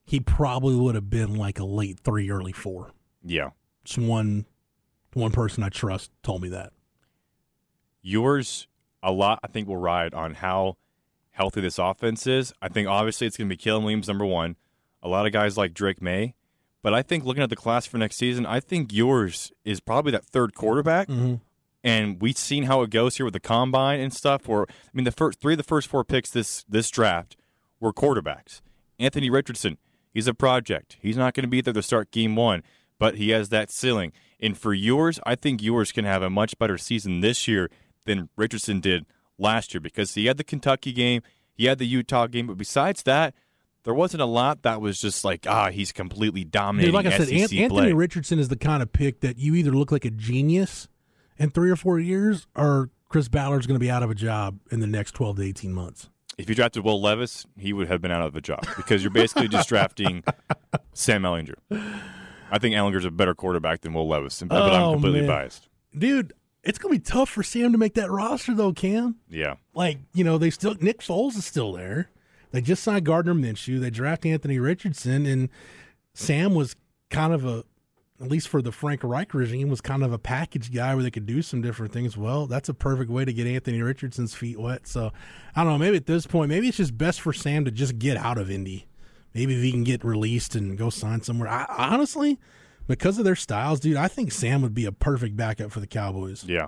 he 0.05 0.19
probably 0.19 0.75
would 0.75 0.95
have 0.95 1.09
been 1.09 1.35
like 1.35 1.59
a 1.59 1.65
late 1.65 1.99
three, 1.99 2.29
early 2.31 2.53
four. 2.53 2.91
yeah. 3.23 3.49
Just 3.83 3.99
one 3.99 4.45
one 5.13 5.31
person 5.31 5.61
I 5.63 5.69
trust 5.69 6.09
told 6.23 6.41
me 6.41 6.49
that. 6.49 6.73
Ewers 8.01 8.67
a 9.03 9.11
lot 9.11 9.39
i 9.43 9.47
think 9.47 9.67
will 9.67 9.77
ride 9.77 10.13
on 10.13 10.33
how 10.33 10.77
healthy 11.31 11.59
this 11.61 11.77
offense 11.77 12.25
is 12.25 12.53
i 12.61 12.69
think 12.69 12.87
obviously 12.87 13.27
it's 13.27 13.35
going 13.35 13.47
to 13.47 13.53
be 13.53 13.57
Caleb 13.57 13.83
Williams 13.83 14.07
number 14.07 14.25
one 14.25 14.55
a 15.01 15.09
lot 15.09 15.25
of 15.25 15.33
guys 15.33 15.57
like 15.57 15.73
Drake 15.73 16.01
Maye 16.01 16.33
but 16.83 16.93
i 16.93 17.01
think 17.01 17.23
looking 17.25 17.41
at 17.41 17.49
the 17.49 17.55
class 17.55 17.85
for 17.87 17.97
next 17.97 18.17
season 18.17 18.45
i 18.45 18.59
think 18.59 18.93
Ewers 18.93 19.51
is 19.65 19.79
probably 19.79 20.11
that 20.11 20.23
third 20.25 20.53
quarterback. 20.53 21.07
Mhm. 21.07 21.41
and 21.83 22.21
we've 22.21 22.37
seen 22.37 22.63
how 22.63 22.81
it 22.83 22.89
goes 22.91 23.17
here 23.17 23.25
with 23.25 23.33
the 23.33 23.39
combine 23.39 23.99
and 23.99 24.13
stuff 24.13 24.47
where 24.47 24.63
i 24.63 24.89
mean 24.93 25.03
the 25.05 25.11
first 25.11 25.39
three 25.39 25.53
of 25.53 25.57
the 25.57 25.63
first 25.63 25.87
four 25.87 26.03
picks 26.03 26.29
this 26.29 26.63
this 26.69 26.89
draft 26.91 27.35
were 27.79 27.91
quarterbacks. 27.91 28.61
Anthony 28.99 29.29
richardson 29.29 29.77
he's 30.13 30.27
a 30.27 30.33
project. 30.33 30.97
He's 31.01 31.17
not 31.17 31.33
going 31.33 31.43
to 31.43 31.49
be 31.49 31.59
there 31.61 31.73
to 31.73 31.81
start 31.81 32.11
game 32.11 32.35
one 32.35 32.61
but 32.99 33.15
he 33.15 33.31
has 33.31 33.49
that 33.49 33.69
ceiling. 33.71 34.13
And 34.39 34.57
for 34.57 34.73
Ewers 34.73 35.19
i 35.25 35.35
think 35.35 35.61
Ewers 35.61 35.91
can 35.91 36.05
have 36.05 36.21
a 36.21 36.29
much 36.29 36.57
better 36.59 36.77
season 36.77 37.19
this 37.21 37.47
year 37.47 37.69
than 38.05 38.29
richardson 38.37 38.79
did 38.79 39.05
last 39.37 39.73
year 39.73 39.81
because 39.81 40.13
he 40.13 40.25
had 40.27 40.37
the 40.37 40.43
kentucky 40.43 40.91
game 40.93 41.21
he 41.55 41.65
had 41.65 41.79
the 41.79 41.87
utah 41.87 42.27
game 42.27 42.47
but 42.47 42.57
besides 42.57 43.03
that 43.03 43.33
there 43.83 43.93
wasn't 43.93 44.21
a 44.21 44.25
lot 44.25 44.63
that 44.63 44.81
was 44.81 44.99
just 44.99 45.23
like 45.25 45.45
ah 45.47 45.69
he's 45.69 45.91
completely 45.91 46.43
dominating 46.43 46.93
Dude, 46.93 46.95
like 47.05 47.05
I 47.13 47.17
said, 47.17 47.27
SEC 47.27 47.33
An- 47.39 47.47
play. 47.47 47.63
Anthony 47.63 47.93
Richardson 47.93 48.39
is 48.39 48.47
the 48.49 48.55
kind 48.55 48.81
of 48.83 48.91
pick 48.93 49.19
that 49.21 49.37
you 49.37 49.55
either 49.55 49.71
look 49.71 49.91
like 49.91 50.05
a 50.05 50.09
genius 50.11 50.87
in 51.37 51.49
three 51.49 51.69
or 51.71 51.75
four 51.75 51.99
years, 51.99 52.47
or 52.55 52.89
Chris 53.09 53.27
Ballard's 53.27 53.65
going 53.67 53.75
to 53.75 53.83
be 53.83 53.89
out 53.91 54.03
of 54.03 54.09
a 54.11 54.15
job 54.15 54.59
in 54.71 54.79
the 54.79 54.87
next 54.87 55.11
twelve 55.13 55.37
to 55.37 55.43
eighteen 55.43 55.73
months. 55.73 56.09
If 56.37 56.49
you 56.49 56.55
drafted 56.55 56.83
Will 56.83 56.99
Levis, 56.99 57.45
he 57.57 57.73
would 57.73 57.87
have 57.89 58.01
been 58.01 58.09
out 58.11 58.23
of 58.25 58.35
a 58.35 58.41
job 58.41 58.65
because 58.75 59.03
you're 59.03 59.11
basically 59.11 59.47
just 59.47 59.69
drafting 59.69 60.23
Sam 60.93 61.21
Ehlinger. 61.23 61.55
I 62.51 62.57
think 62.59 62.73
Ehlinger's 62.75 63.05
a 63.05 63.11
better 63.11 63.35
quarterback 63.35 63.81
than 63.81 63.93
Will 63.93 64.07
Levis, 64.07 64.41
but 64.41 64.51
Oh, 64.61 64.65
I'm 64.87 64.93
completely 64.93 65.21
man. 65.21 65.27
biased. 65.29 65.69
Dude, 65.95 66.33
it's 66.63 66.79
going 66.79 66.93
to 66.95 66.99
be 66.99 67.03
tough 67.03 67.29
for 67.29 67.43
Sam 67.43 67.71
to 67.71 67.77
make 67.77 67.93
that 67.95 68.09
roster, 68.09 68.55
though. 68.55 68.73
Cam, 68.73 69.17
Yeah, 69.29 69.55
like 69.75 69.99
you 70.13 70.23
know, 70.23 70.37
they 70.39 70.49
still 70.49 70.75
Nick 70.79 71.01
Foles 71.01 71.35
is 71.35 71.45
still 71.45 71.73
there. 71.73 72.09
They 72.53 72.61
just 72.61 72.83
signed 72.83 73.03
Gardner 73.03 73.33
Minshew. 73.33 73.81
They 73.81 73.89
draft 73.89 74.27
Anthony 74.27 74.59
Richardson, 74.59 75.25
and 75.25 75.49
Sam 76.13 76.53
was 76.53 76.75
kind 77.09 77.33
of 77.33 77.43
a, 77.45 77.63
at 78.21 78.29
least 78.29 78.47
for 78.47 78.61
the 78.61 78.71
Frank 78.71 79.03
Reich 79.03 79.33
regime, 79.33 79.69
was 79.69 79.81
kind 79.81 80.03
of 80.03 80.13
a 80.13 80.19
package 80.19 80.71
guy 80.71 80.93
where 80.93 81.03
they 81.03 81.09
could 81.09 81.25
do 81.25 81.41
some 81.41 81.63
different 81.63 81.91
things. 81.91 82.15
Well, 82.15 82.45
that's 82.45 82.69
a 82.69 82.75
perfect 82.75 83.09
way 83.09 83.25
to 83.25 83.33
get 83.33 83.47
Anthony 83.47 83.81
Richardson's 83.81 84.35
feet 84.35 84.59
wet. 84.59 84.85
So 84.87 85.11
I 85.55 85.63
don't 85.63 85.73
know. 85.73 85.79
Maybe 85.79 85.97
at 85.97 86.05
this 86.05 86.27
point, 86.27 86.49
maybe 86.49 86.67
it's 86.67 86.77
just 86.77 86.95
best 86.95 87.21
for 87.21 87.33
Sam 87.33 87.65
to 87.65 87.71
just 87.71 87.97
get 87.97 88.17
out 88.17 88.37
of 88.37 88.51
Indy. 88.51 88.85
Maybe 89.33 89.55
if 89.55 89.63
he 89.63 89.71
can 89.71 89.83
get 89.83 90.03
released 90.03 90.53
and 90.53 90.77
go 90.77 90.91
sign 90.91 91.21
somewhere. 91.21 91.49
I, 91.49 91.65
honestly, 91.67 92.39
because 92.85 93.17
of 93.17 93.25
their 93.25 93.35
styles, 93.35 93.79
dude, 93.79 93.97
I 93.97 94.07
think 94.07 94.31
Sam 94.31 94.61
would 94.61 94.75
be 94.75 94.85
a 94.85 94.91
perfect 94.91 95.35
backup 95.35 95.71
for 95.71 95.79
the 95.79 95.87
Cowboys. 95.87 96.43
Yeah. 96.43 96.67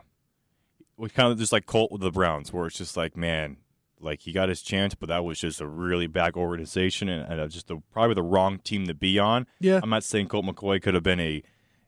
We 0.97 1.09
kind 1.09 1.31
of 1.31 1.37
just 1.37 1.51
like 1.51 1.67
Colt 1.67 1.91
with 1.91 2.01
the 2.01 2.09
Browns, 2.09 2.51
where 2.51 2.65
it's 2.65 2.77
just 2.79 2.97
like, 2.97 3.15
man, 3.15 3.57
like 3.99 4.21
he 4.21 4.31
got 4.31 4.49
his 4.49 4.61
chance, 4.61 4.95
but 4.95 5.09
that 5.09 5.23
was 5.23 5.39
just 5.39 5.61
a 5.61 5.67
really 5.67 6.07
bad 6.07 6.35
organization 6.35 7.09
and, 7.09 7.31
and 7.31 7.41
uh, 7.41 7.47
just 7.47 7.67
the, 7.67 7.81
probably 7.91 8.13
the 8.13 8.23
wrong 8.23 8.59
team 8.59 8.87
to 8.87 8.93
be 8.93 9.17
on. 9.19 9.47
Yeah. 9.59 9.79
I'm 9.81 9.89
not 9.89 10.03
saying 10.03 10.27
Colt 10.27 10.45
McCoy 10.45 10.81
could 10.81 10.93
have 10.93 11.03
been 11.03 11.19
a 11.19 11.43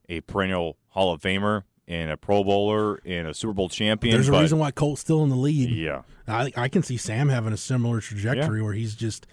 a 0.09 0.21
perennial 0.21 0.77
Hall 0.89 1.13
of 1.13 1.21
Famer 1.21 1.63
and 1.87 2.11
a 2.11 2.17
Pro 2.17 2.43
Bowler 2.43 2.99
and 3.05 3.27
a 3.27 3.33
Super 3.33 3.53
Bowl 3.53 3.69
champion. 3.69 4.13
There's 4.15 4.29
a 4.29 4.31
but, 4.31 4.41
reason 4.41 4.57
why 4.57 4.71
Colt's 4.71 5.01
still 5.01 5.23
in 5.23 5.29
the 5.29 5.35
league. 5.35 5.69
Yeah. 5.69 6.03
I 6.27 6.51
I 6.55 6.69
can 6.69 6.83
see 6.83 6.97
Sam 6.97 7.29
having 7.29 7.53
a 7.53 7.57
similar 7.57 7.99
trajectory 8.01 8.61
where 8.61 8.73
he's 8.73 8.95
just, 8.95 9.27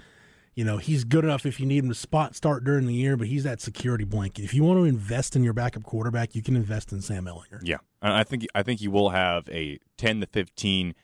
you 0.54 0.64
know, 0.64 0.78
he's 0.78 1.04
good 1.04 1.24
enough 1.24 1.46
if 1.46 1.58
you 1.58 1.66
need 1.66 1.84
him 1.84 1.88
to 1.90 1.94
spot 1.94 2.34
start 2.36 2.64
during 2.64 2.86
the 2.86 2.94
year, 2.94 3.16
but 3.16 3.28
he's 3.28 3.44
that 3.44 3.60
security 3.60 4.04
blanket. 4.04 4.44
If 4.44 4.54
you 4.54 4.64
want 4.64 4.78
to 4.78 4.84
invest 4.84 5.36
in 5.36 5.42
your 5.44 5.52
backup 5.52 5.84
quarterback, 5.84 6.34
you 6.34 6.42
can 6.42 6.56
invest 6.56 6.92
in 6.92 7.00
Sam 7.00 7.24
Ehlinger. 7.24 7.60
Yeah, 7.62 7.78
and 8.02 8.12
I 8.12 8.24
think 8.24 8.46
I 8.54 8.62
think 8.62 8.80
he 8.80 8.88
will 8.88 9.10
have 9.10 9.48
a 9.48 9.78
ten 9.96 10.20
to 10.20 10.26
fifteen 10.26 10.94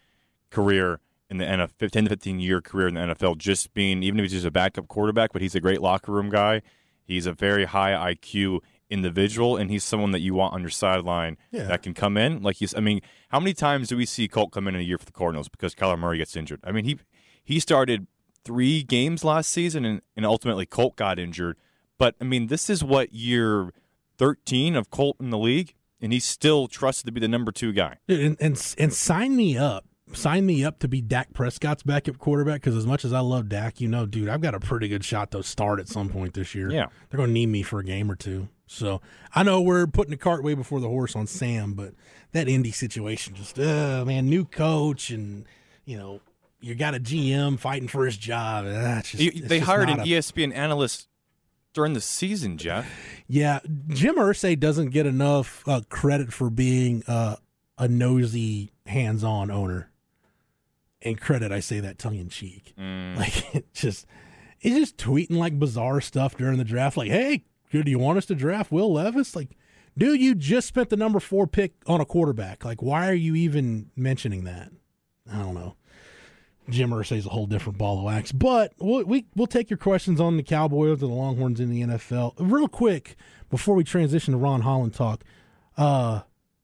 career 0.51 1.01
in 1.31 1.39
the 1.39 1.45
NFL, 1.45 1.91
ten 1.91 2.05
to 2.05 2.11
fifteen 2.11 2.41
year 2.41 2.61
career 2.61 2.89
in 2.89 2.95
the 2.95 3.01
NFL. 3.01 3.39
Just 3.39 3.73
being, 3.73 4.03
even 4.03 4.19
if 4.21 4.25
he's 4.25 4.33
just 4.33 4.47
a 4.47 4.51
backup 4.51 4.89
quarterback, 4.89 5.33
but 5.33 5.41
he's 5.43 5.55
a 5.55 5.61
great 5.61 5.81
locker 5.81 6.13
room 6.13 6.29
guy. 6.29 6.63
He's 7.05 7.27
a 7.27 7.33
very 7.33 7.65
high 7.65 8.15
IQ 8.15 8.61
individual, 8.89 9.57
and 9.57 9.71
he's 9.71 9.85
someone 9.85 10.11
that 10.11 10.21
you 10.21 10.35
want 10.35 10.53
on 10.55 10.61
your 10.61 10.71
sideline 10.71 11.37
Yeah. 11.53 11.65
that 11.65 11.83
can 11.83 11.95
come 11.95 12.17
in. 12.17 12.43
Like 12.43 12.57
he's, 12.57 12.75
I 12.75 12.81
mean, 12.81 13.01
how 13.29 13.39
many 13.39 13.55
times 13.55 13.89
do 13.89 13.97
we 13.97 14.05
see 14.07 14.27
Colt 14.29 14.51
come 14.53 14.67
in 14.69 14.75
in 14.75 14.81
a 14.81 14.85
year 14.85 14.99
for 14.99 15.05
the 15.07 15.13
Cardinals 15.13 15.49
because 15.49 15.75
Kyler 15.75 15.99
Murray 15.99 16.19
gets 16.19 16.35
injured? 16.37 16.61
I 16.65 16.73
mean, 16.73 16.85
he 16.85 16.99
he 17.43 17.61
started 17.61 18.07
three 18.45 18.83
games 18.83 19.23
last 19.25 19.51
season, 19.53 19.85
and, 19.85 20.03
and 20.17 20.27
ultimately 20.27 20.67
Colt 20.67 20.97
got 20.97 21.19
injured. 21.19 21.57
But 21.99 22.15
I 22.21 22.25
mean, 22.25 22.49
this 22.49 22.69
is 22.71 22.83
what 22.83 23.13
year 23.13 23.71
thirteen 24.19 24.75
of 24.77 24.91
Colt 24.91 25.17
in 25.21 25.31
the 25.31 25.39
league, 25.39 25.75
and 26.01 26.13
he's 26.13 26.25
still 26.25 26.67
trusted 26.69 27.07
to 27.07 27.13
be 27.13 27.21
the 27.21 27.29
number 27.29 27.53
two 27.53 27.73
guy. 27.73 27.97
Dude, 28.09 28.21
and, 28.21 28.37
and 28.41 28.75
and 28.79 28.93
sign 28.93 29.37
me 29.37 29.57
up. 29.57 29.85
Sign 30.13 30.45
me 30.47 30.65
up 30.65 30.79
to 30.81 30.89
be 30.89 31.01
Dak 31.01 31.33
Prescott's 31.33 31.83
backup 31.83 32.19
quarterback 32.19 32.61
because 32.61 32.77
as 32.77 32.87
much 32.87 33.05
as 33.05 33.13
I 33.13 33.21
love 33.21 33.49
Dak, 33.49 33.81
you 33.81 33.89
know, 33.89 34.07
dude, 34.07 34.29
I've 34.29 34.41
got 34.41 34.55
a 34.55 34.61
pretty 34.61 34.89
good 34.89 35.05
shot 35.05 35.31
to 35.33 35.43
start 35.43 35.79
at 35.81 35.89
some 35.89 36.09
point 36.09 36.35
this 36.35 36.55
year. 36.55 36.71
Yeah. 36.71 36.87
They're 37.09 37.19
going 37.19 37.29
to 37.31 37.33
need 37.35 37.47
me 37.47 37.63
for 37.63 37.79
a 37.81 37.85
game 37.85 38.11
or 38.11 38.17
two. 38.17 38.49
So 38.67 39.01
I 39.35 39.43
know 39.43 39.61
we're 39.61 39.87
putting 39.87 40.11
the 40.11 40.17
cart 40.17 40.43
way 40.45 40.55
before 40.55 40.81
the 40.81 40.89
horse 40.89 41.15
on 41.17 41.27
Sam, 41.27 41.75
but 41.75 41.95
that 42.33 42.49
Indy 42.49 42.71
situation 42.73 43.35
just, 43.35 43.59
uh, 43.59 44.05
man, 44.07 44.29
new 44.29 44.45
coach 44.45 45.11
and, 45.11 45.45
you 45.85 45.97
know, 45.99 46.21
you 46.61 46.75
got 46.75 46.95
a 46.95 47.01
GM 47.01 47.59
fighting 47.59 47.89
for 47.89 48.05
his 48.05 48.17
job. 48.17 48.67
Uh, 48.67 49.01
just, 49.03 49.15
You- 49.15 49.33
they 49.33 49.59
hired 49.61 49.91
an 49.91 50.01
a- 50.01 50.05
ESPN 50.05 50.53
analyst 50.55 51.09
during 51.73 51.93
the 51.95 52.01
season, 52.01 52.59
Jeff. 52.59 52.89
Yeah, 53.29 53.61
Jim 53.89 54.17
Irsay 54.17 54.59
doesn't 54.59 54.91
get 54.91 55.07
enough 55.07 55.67
uh, 55.69 55.81
credit 55.89 56.33
for 56.33 56.51
being 56.51 57.03
uh, 57.09 57.37
a 57.79 57.89
nosy, 57.89 58.73
hands-on 58.87 59.51
owner. 59.51 59.90
And 61.03 61.21
credit, 61.21 61.51
I 61.51 61.61
say 61.61 61.81
that 61.81 61.99
tongue 61.99 62.17
in 62.17 62.29
cheek. 62.29 62.75
Like 62.77 63.55
it 63.55 63.73
just, 63.75 64.07
he's 64.59 64.77
just 64.79 64.97
tweeting 64.97 65.37
like 65.37 65.59
bizarre 65.59 66.01
stuff 66.01 66.37
during 66.37 66.59
the 66.59 66.65
draft. 66.65 66.97
Like, 66.97 67.11
hey, 67.11 67.45
do 67.71 67.83
you 67.87 67.99
want 67.99 68.19
us 68.19 68.27
to 68.27 68.35
draft 68.35 68.71
Will 68.71 68.93
Levis? 68.93 69.35
Like, 69.35 69.57
dude, 69.97 70.21
you 70.21 70.35
just 70.35 70.69
spent 70.69 70.91
the 70.91 70.97
number 70.97 71.21
four 71.21 71.47
pick 71.47 71.73
on 71.87 72.01
a 72.01 72.05
quarterback. 72.05 72.65
Like, 72.65 72.83
why 72.83 73.09
are 73.09 73.15
you 73.15 73.35
even 73.35 73.91
mentioning 73.97 74.45
that? 74.45 74.71
I 75.33 75.39
don't 75.39 75.55
know. 75.55 75.77
Jim 76.69 76.91
Irsay's 76.91 77.27
a 77.27 77.31
whole 77.31 77.47
different 77.47 77.79
ball 77.79 77.99
of 77.99 78.05
wax. 78.05 78.33
But 78.33 78.73
we'll, 78.79 79.05
we 79.05 79.27
we'll 79.35 79.47
take 79.47 79.71
your 79.71 79.77
questions 79.77 80.21
on 80.21 80.37
the 80.37 80.43
Cowboys 80.43 81.03
and 81.03 81.11
the 81.11 81.15
Longhorns 81.15 81.61
in 81.61 81.71
the 81.71 81.83
NFL 81.83 82.35
real 82.39 82.69
quick 82.69 83.17
before 83.51 83.75
we 83.75 83.85
transition 83.85 84.33
to 84.33 84.39
Ron 84.39 84.63
Holland 84.63 84.95
talk. 84.95 85.25
Uh, 85.77 86.21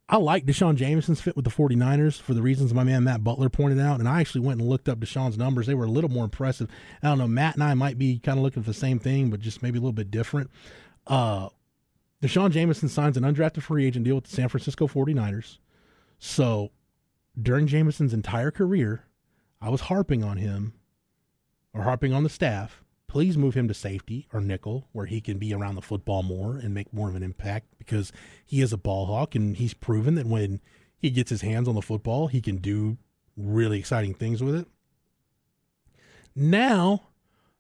I 0.09 0.19
like 0.19 0.47
D'Shawn 0.47 0.77
Jamison's 0.77 1.21
fit 1.21 1.35
with 1.35 1.45
the 1.45 1.51
49ers 1.51 2.21
for 2.21 2.33
the 2.33 2.43
reasons 2.43 2.73
my 2.73 2.85
man 2.85 3.03
Matt 3.05 3.25
Butler 3.25 3.49
pointed 3.49 3.81
out, 3.81 3.99
and 3.99 4.09
I 4.09 4.21
actually 4.21 4.43
went 4.43 4.61
and 4.61 4.69
looked 4.69 4.89
up 4.89 5.01
D'Shawn's 5.01 5.37
numbers. 5.37 5.67
They 5.67 5.75
were 5.75 5.85
a 5.85 5.91
little 5.91 6.11
more 6.11 6.25
impressive. 6.25 6.71
I 7.03 7.09
don't 7.09 7.19
know. 7.19 7.27
Matt 7.27 7.55
and 7.55 7.65
I 7.65 7.75
might 7.75 7.99
be 7.99 8.21
kind 8.21 8.39
of 8.39 8.45
looking 8.45 8.63
for 8.63 8.71
the 8.71 8.75
same 8.75 9.01
thing, 9.01 9.31
but 9.31 9.41
just 9.41 9.63
maybe 9.63 9.79
a 9.79 9.81
little 9.81 9.93
bit 9.93 10.13
different. 10.13 10.51
Uh, 11.09 11.49
D'Shawn 12.23 12.53
Jamison 12.53 12.89
signs 12.89 13.17
an 13.17 13.25
undrafted 13.25 13.63
free 13.63 13.85
agent 13.85 14.05
deal 14.05 14.15
with 14.15 14.25
the 14.25 14.31
San 14.31 14.49
Francisco 14.49 14.87
49ers. 14.87 15.59
So 16.21 16.71
during 17.41 17.67
Jamison's 17.67 18.15
entire 18.15 18.53
career, 18.53 19.05
I 19.61 19.71
was 19.71 19.83
harping 19.83 20.23
on 20.23 20.37
him 20.37 20.75
or 21.75 21.83
harping 21.83 22.13
on 22.13 22.23
the 22.23 22.31
staff. 22.31 22.83
Please 23.17 23.39
move 23.39 23.55
him 23.55 23.67
to 23.67 23.73
safety 23.73 24.27
or 24.31 24.43
nickel 24.43 24.89
where 24.93 25.07
he 25.07 25.23
can 25.23 25.39
be 25.39 25.55
around 25.55 25.75
the 25.75 25.81
football 25.81 26.23
more 26.23 26.59
and 26.59 26.75
make 26.75 26.93
more 26.93 27.09
of 27.09 27.15
an 27.15 27.23
impact 27.23 27.69
because 27.79 28.13
he 28.45 28.61
is 28.61 28.75
a 28.75 28.77
ball 28.77 29.07
hawk 29.07 29.35
and 29.35 29.57
he's 29.57 29.73
proven 29.73 30.17
that 30.17 30.27
when 30.27 30.61
he 30.99 31.09
gets 31.09 31.31
his 31.31 31.41
hands 31.41 31.67
on 31.67 31.75
the 31.75 31.81
football, 31.81 32.27
he 32.27 32.43
can 32.43 32.59
do 32.59 32.99
really 33.35 33.79
exciting 33.79 34.13
things 34.13 34.43
with 34.43 34.55
it. 34.55 34.69
Now, 36.35 37.05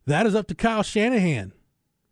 that 0.04 0.26
is 0.26 0.34
up 0.34 0.46
to 0.48 0.54
Kyle 0.54 0.82
Shanahan, 0.82 1.54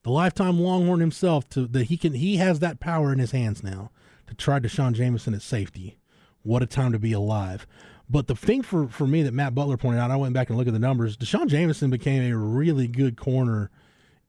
the 0.04 0.10
lifetime 0.10 0.58
Longhorn 0.58 1.00
himself, 1.00 1.46
to 1.50 1.66
that 1.66 1.88
he 1.88 1.98
can 1.98 2.14
he 2.14 2.38
has 2.38 2.60
that 2.60 2.80
power 2.80 3.12
in 3.12 3.18
his 3.18 3.32
hands 3.32 3.62
now 3.62 3.90
to 4.26 4.34
try 4.34 4.58
D'Shawn 4.58 4.94
Jamison 4.94 5.34
at 5.34 5.42
safety. 5.42 5.98
What 6.44 6.62
a 6.62 6.66
time 6.66 6.92
to 6.92 6.98
be 6.98 7.12
alive. 7.12 7.66
But 8.08 8.26
the 8.26 8.37
thing 8.37 8.62
for, 8.62 8.88
for 8.88 9.06
me 9.06 9.23
that 9.23 9.32
Matt 9.32 9.54
Butler 9.54 9.76
pointed 9.76 10.00
out, 10.00 10.11
I 10.11 10.16
went 10.16 10.34
back 10.34 10.49
and 10.49 10.58
looked 10.58 10.68
at 10.68 10.75
the 10.75 10.78
numbers. 10.78 11.16
D'Shawn 11.16 11.49
Jamison 11.49 11.90
became 11.90 12.30
a 12.30 12.37
really 12.37 12.87
good 12.87 13.16
corner 13.16 13.70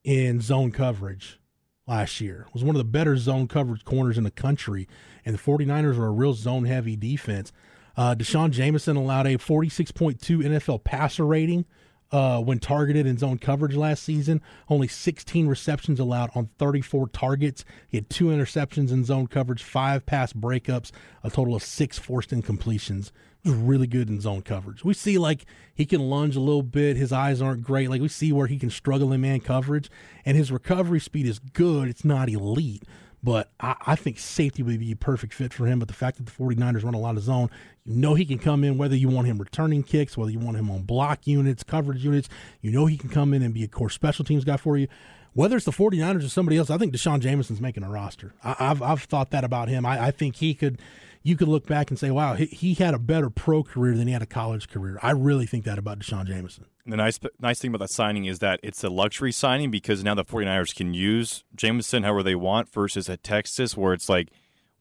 in 0.03 0.39
zone 0.39 0.72
coverage 0.72 1.39
last 1.88 2.22
year. 2.22 2.48
Was 2.53 2.63
one 2.63 2.75
of 2.75 2.79
the 2.79 2.86
better 2.86 3.17
zone 3.17 3.48
coverage 3.48 3.84
corners 3.84 4.17
in 4.17 4.24
the 4.24 4.32
country. 4.32 4.88
And 5.25 5.36
the 5.36 5.39
49ers 5.39 5.98
are 5.98 6.08
a 6.08 6.12
real 6.12 6.34
zone 6.34 6.65
heavy 6.65 6.96
defense. 6.96 7.51
Uh, 7.98 8.13
D'Shawn 8.13 8.51
Jamison 8.51 8.96
allowed 8.96 9.27
a 9.27 9.38
46.2 9.38 10.17
NFL 10.20 10.84
passer 10.84 11.25
rating 11.25 11.65
uh, 12.12 12.40
when 12.42 12.60
targeted 12.60 13.06
in 13.06 13.18
zone 13.18 13.38
coverage 13.38 13.76
last 13.76 14.04
season. 14.04 14.42
Only 14.70 14.88
16 14.88 15.48
receptions 15.48 16.00
allowed 16.00 16.32
on 16.36 16.50
34 16.58 17.10
targets. 17.10 17.66
He 17.88 17.98
had 17.98 18.10
two 18.10 18.26
interceptions 18.26 18.92
in 18.92 19.04
zone 19.06 19.28
coverage, 19.28 19.64
five 19.64 20.06
pass 20.06 20.34
breakups, 20.34 20.92
a 21.24 21.30
total 21.30 21.56
of 21.56 21.64
six 21.64 21.98
forced 21.98 22.32
incompletions. 22.32 23.12
He 23.44 23.52
was 23.52 23.60
really 23.60 23.88
good 23.88 24.10
in 24.10 24.22
zone 24.22 24.42
coverage. 24.42 24.84
We 24.84 24.96
see 24.96 25.18
like 25.18 25.46
he 25.74 25.86
can 25.86 26.02
lunge 26.02 26.36
a 26.36 26.40
little 26.40 26.64
bit. 26.64 26.98
His 26.98 27.12
eyes 27.12 27.42
aren't 27.42 27.64
great. 27.64 27.90
Like 27.90 28.02
we 28.02 28.08
see 28.08 28.32
where 28.32 28.48
he 28.48 28.58
can 28.58 28.72
struggle 28.72 29.14
in 29.14 29.22
man 29.22 29.40
coverage, 29.40 29.90
and 30.26 30.36
his 30.36 30.52
recovery 30.52 31.00
speed 31.00 31.28
is 31.28 31.40
good. 31.40 31.88
It's 31.88 32.06
not 32.06 32.30
elite. 32.30 32.84
But 33.25 33.50
I, 33.60 33.75
I 33.88 33.96
think 33.96 34.20
safety 34.20 34.62
would 34.62 34.79
be 34.79 34.91
a 34.91 34.96
perfect 34.96 35.34
fit 35.34 35.51
for 35.51 35.65
him. 35.65 35.79
But 35.79 35.88
the 35.88 35.96
fact 35.96 36.17
that 36.17 36.27
the 36.27 36.32
49ers 36.32 36.84
run 36.84 36.94
a 36.94 37.00
lot 37.00 37.17
of 37.17 37.24
zone, 37.24 37.50
you 37.84 37.96
know 37.96 38.13
he 38.13 38.24
can 38.24 38.38
come 38.38 38.63
in 38.63 38.77
whether 38.77 38.96
you 38.96 39.10
want 39.10 39.25
him 39.25 39.39
returning 39.39 39.82
kicks, 39.82 40.15
whether 40.15 40.29
you 40.29 40.38
want 40.38 40.58
him 40.58 40.70
on 40.70 40.84
block 40.84 41.25
units, 41.25 41.63
coverage 41.63 42.05
units. 42.05 42.29
You 42.62 42.70
know 42.70 42.86
he 42.86 42.98
can 42.98 43.10
come 43.10 43.34
in 43.34 43.41
and 43.41 43.51
be 43.51 43.63
a 43.63 43.67
core 43.67 43.89
special 43.89 44.24
teams 44.24 44.44
guy 44.44 44.58
for 44.58 44.77
you. 44.77 44.88
Whether 45.34 45.55
it's 45.55 45.65
the 45.65 45.72
49ers 45.72 46.24
or 46.24 46.29
somebody 46.29 46.58
else, 46.58 46.70
I 46.70 46.77
think 46.77 46.94
D'Shawn 46.94 47.20
Jamison's 47.20 47.60
making 47.60 47.82
a 47.82 47.89
roster. 47.89 48.36
I, 48.44 48.55
I've, 48.60 48.84
I've 48.84 49.01
thought 49.01 49.32
that 49.32 49.44
about 49.44 49.70
him. 49.70 49.88
I, 49.88 50.05
I 50.05 50.12
think 50.12 50.36
he 50.36 50.53
could, 50.53 50.79
you 51.24 51.36
could 51.36 51.48
look 51.48 51.65
back 51.65 51.89
and 51.89 51.98
say, 51.98 52.12
wow, 52.12 52.36
he, 52.36 52.46
he 52.46 52.75
had 52.75 52.94
a 52.94 53.00
better 53.00 53.32
pro 53.32 53.63
career 53.63 53.98
than 53.98 54.05
he 54.05 54.13
had 54.13 54.22
a 54.22 54.27
college 54.27 54.70
career. 54.70 55.00
I 55.01 55.12
really 55.12 55.48
think 55.48 55.65
that 55.65 55.79
about 55.79 55.98
D'Shawn 55.98 56.27
Jamison. 56.27 56.65
The 56.88 56.98
nice 56.98 57.20
nice 57.39 57.60
thing 57.60 57.70
about 57.70 57.80
that 57.80 57.94
signing 57.94 58.25
is 58.25 58.39
that 58.39 58.60
it's 58.62 58.84
a 58.84 58.89
luxury 58.89 59.32
signing 59.32 59.72
because 59.72 60.04
now 60.04 60.13
the 60.13 60.24
49ers 60.24 60.75
can 60.75 60.94
use 60.94 61.44
Jamison 61.56 62.04
however 62.04 62.22
they 62.22 62.36
want 62.36 62.72
versus 62.72 63.10
at 63.10 63.24
Texas 63.24 63.75
where 63.75 63.94
it's 63.94 64.08
like 64.08 64.30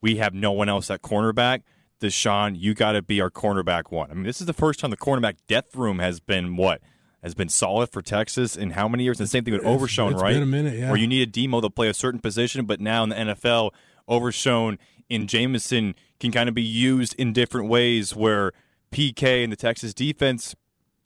we 0.02 0.16
have 0.16 0.34
no 0.34 0.52
one 0.52 0.68
else 0.68 0.90
at 0.90 1.00
cornerback. 1.00 1.62
D'Shawn, 2.00 2.56
you 2.56 2.74
got 2.74 2.92
to 2.92 3.00
be 3.00 3.20
our 3.20 3.30
cornerback 3.30 3.90
one. 3.90 4.10
I 4.10 4.14
mean, 4.14 4.24
this 4.24 4.40
is 4.40 4.46
the 4.46 4.52
first 4.52 4.80
time 4.80 4.90
the 4.90 4.96
cornerback 4.96 5.36
depth 5.48 5.74
room 5.74 5.98
has 6.00 6.20
been 6.20 6.56
what 6.56 6.82
has 7.22 7.34
been 7.34 7.48
solid 7.48 7.90
for 7.90 8.02
Texas 8.02 8.54
in 8.54 8.72
how 8.72 8.86
many 8.86 9.04
years? 9.04 9.18
And 9.18 9.26
the 9.26 9.30
same 9.30 9.44
thing 9.44 9.54
with 9.54 9.64
Overshown, 9.64 10.12
it's 10.12 10.20
right? 10.22 10.34
been 10.34 10.42
a 10.42 10.46
minute, 10.46 10.78
yeah. 10.78 10.90
Where 10.90 10.98
you 10.98 11.06
need 11.06 11.22
a 11.22 11.30
demo 11.30 11.62
to 11.62 11.70
play 11.70 11.88
a 11.88 11.94
certain 11.94 12.20
position, 12.20 12.66
but 12.66 12.80
now 12.80 13.02
in 13.02 13.08
the 13.08 13.14
NFL, 13.14 13.70
Overshown 14.06 14.78
and 15.08 15.26
Jamison 15.26 15.94
can 16.20 16.32
kind 16.32 16.50
of 16.50 16.54
be 16.54 16.62
used 16.62 17.14
in 17.14 17.32
different 17.32 17.68
ways 17.68 18.14
where 18.14 18.52
PK 18.92 19.42
and 19.42 19.50
the 19.50 19.56
Texas 19.56 19.94
defense 19.94 20.54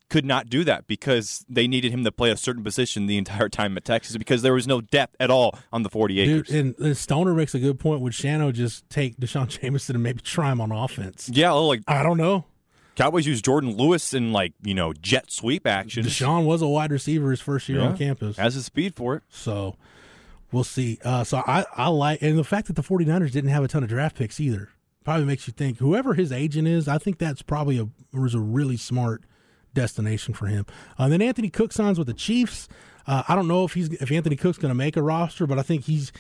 could 0.09 0.25
not 0.25 0.49
do 0.49 0.65
that 0.65 0.87
because 0.87 1.45
they 1.49 1.67
needed 1.69 1.93
him 1.93 2.03
to 2.05 2.11
play 2.13 2.31
a 2.31 2.37
certain 2.37 2.65
position 2.65 3.07
the 3.07 3.19
entire 3.19 3.49
time 3.49 3.77
at 3.77 3.85
Texas 3.85 4.17
because 4.17 4.43
there 4.43 4.55
was 4.55 4.67
no 4.67 4.81
depth 4.81 5.17
at 5.21 5.31
all 5.31 5.59
on 5.73 5.83
the 5.83 5.91
40 5.91 6.21
acres. 6.21 6.49
Dude, 6.49 6.79
and 6.79 6.97
Stoner 6.97 7.35
makes 7.35 7.55
a 7.55 7.59
good 7.59 7.79
point. 7.79 8.01
Would 8.01 8.13
Shano 8.15 8.53
just 8.53 8.89
take 8.89 9.17
D'Shawn 9.19 9.49
Jamison 9.49 9.97
and 9.97 10.03
maybe 10.03 10.21
try 10.21 10.51
him 10.53 10.61
on 10.61 10.73
offense? 10.73 11.29
yeah, 11.33 11.51
like 11.53 11.83
I 11.87 12.03
don't 12.03 12.17
know. 12.19 12.45
Cowboys 12.97 13.27
use 13.27 13.41
Jourdan 13.41 13.79
Lewis 13.79 14.13
in 14.13 14.33
like, 14.33 14.55
you 14.63 14.75
know, 14.75 14.93
jet 14.93 15.31
sweep 15.31 15.67
action. 15.69 16.03
D'Shawn 16.05 16.45
was 16.47 16.63
a 16.63 16.67
wide 16.67 16.91
receiver 16.91 17.31
his 17.31 17.41
first 17.41 17.69
year 17.69 17.79
Yeah. 17.79 17.87
on 17.89 17.97
campus. 17.97 18.37
has 18.39 18.55
the 18.57 18.63
speed 18.63 18.97
for 18.97 19.15
it. 19.15 19.23
So 19.29 19.77
we'll 20.51 20.65
see. 20.65 20.99
Uh, 21.05 21.23
so 21.23 21.43
I, 21.47 21.65
I 21.77 21.89
like, 21.89 22.23
and 22.23 22.37
the 22.37 22.43
fact 22.45 22.67
that 22.67 22.73
the 22.77 22.83
49ers 22.83 23.31
didn't 23.31 23.51
have 23.51 23.63
a 23.63 23.69
ton 23.69 23.83
of 23.85 23.89
draft 23.89 24.17
picks 24.17 24.41
either 24.41 24.71
probably 25.05 25.27
makes 25.27 25.47
you 25.47 25.53
think 25.53 25.79
whoever 25.79 26.15
his 26.15 26.33
agent 26.33 26.67
is, 26.67 26.89
I 26.89 26.99
think 26.99 27.19
that's 27.19 27.41
probably 27.43 27.79
a, 27.79 27.89
was 28.19 28.35
a 28.35 28.41
really 28.41 28.77
smart 28.77 29.23
destination 29.75 30.35
for 30.35 30.47
him. 30.47 30.67
Uh, 30.99 31.09
then 31.09 31.23
Anthony 31.23 31.51
Cook 31.51 31.73
signs 31.73 31.99
with 31.99 32.07
the 32.07 32.15
Chiefs. 32.15 32.69
Uh, 33.07 33.23
I 33.29 33.35
don't 33.35 33.49
know 33.49 33.65
if 33.65 33.75
he's, 33.75 33.89
if 33.89 34.11
Anthony 34.11 34.37
Cook's 34.37 34.59
going 34.59 34.71
to 34.71 34.75
make 34.75 34.97
a 34.97 35.03
roster, 35.03 35.47
but 35.47 35.59
I 35.59 35.63
think 35.63 35.85
he's, 35.85 36.13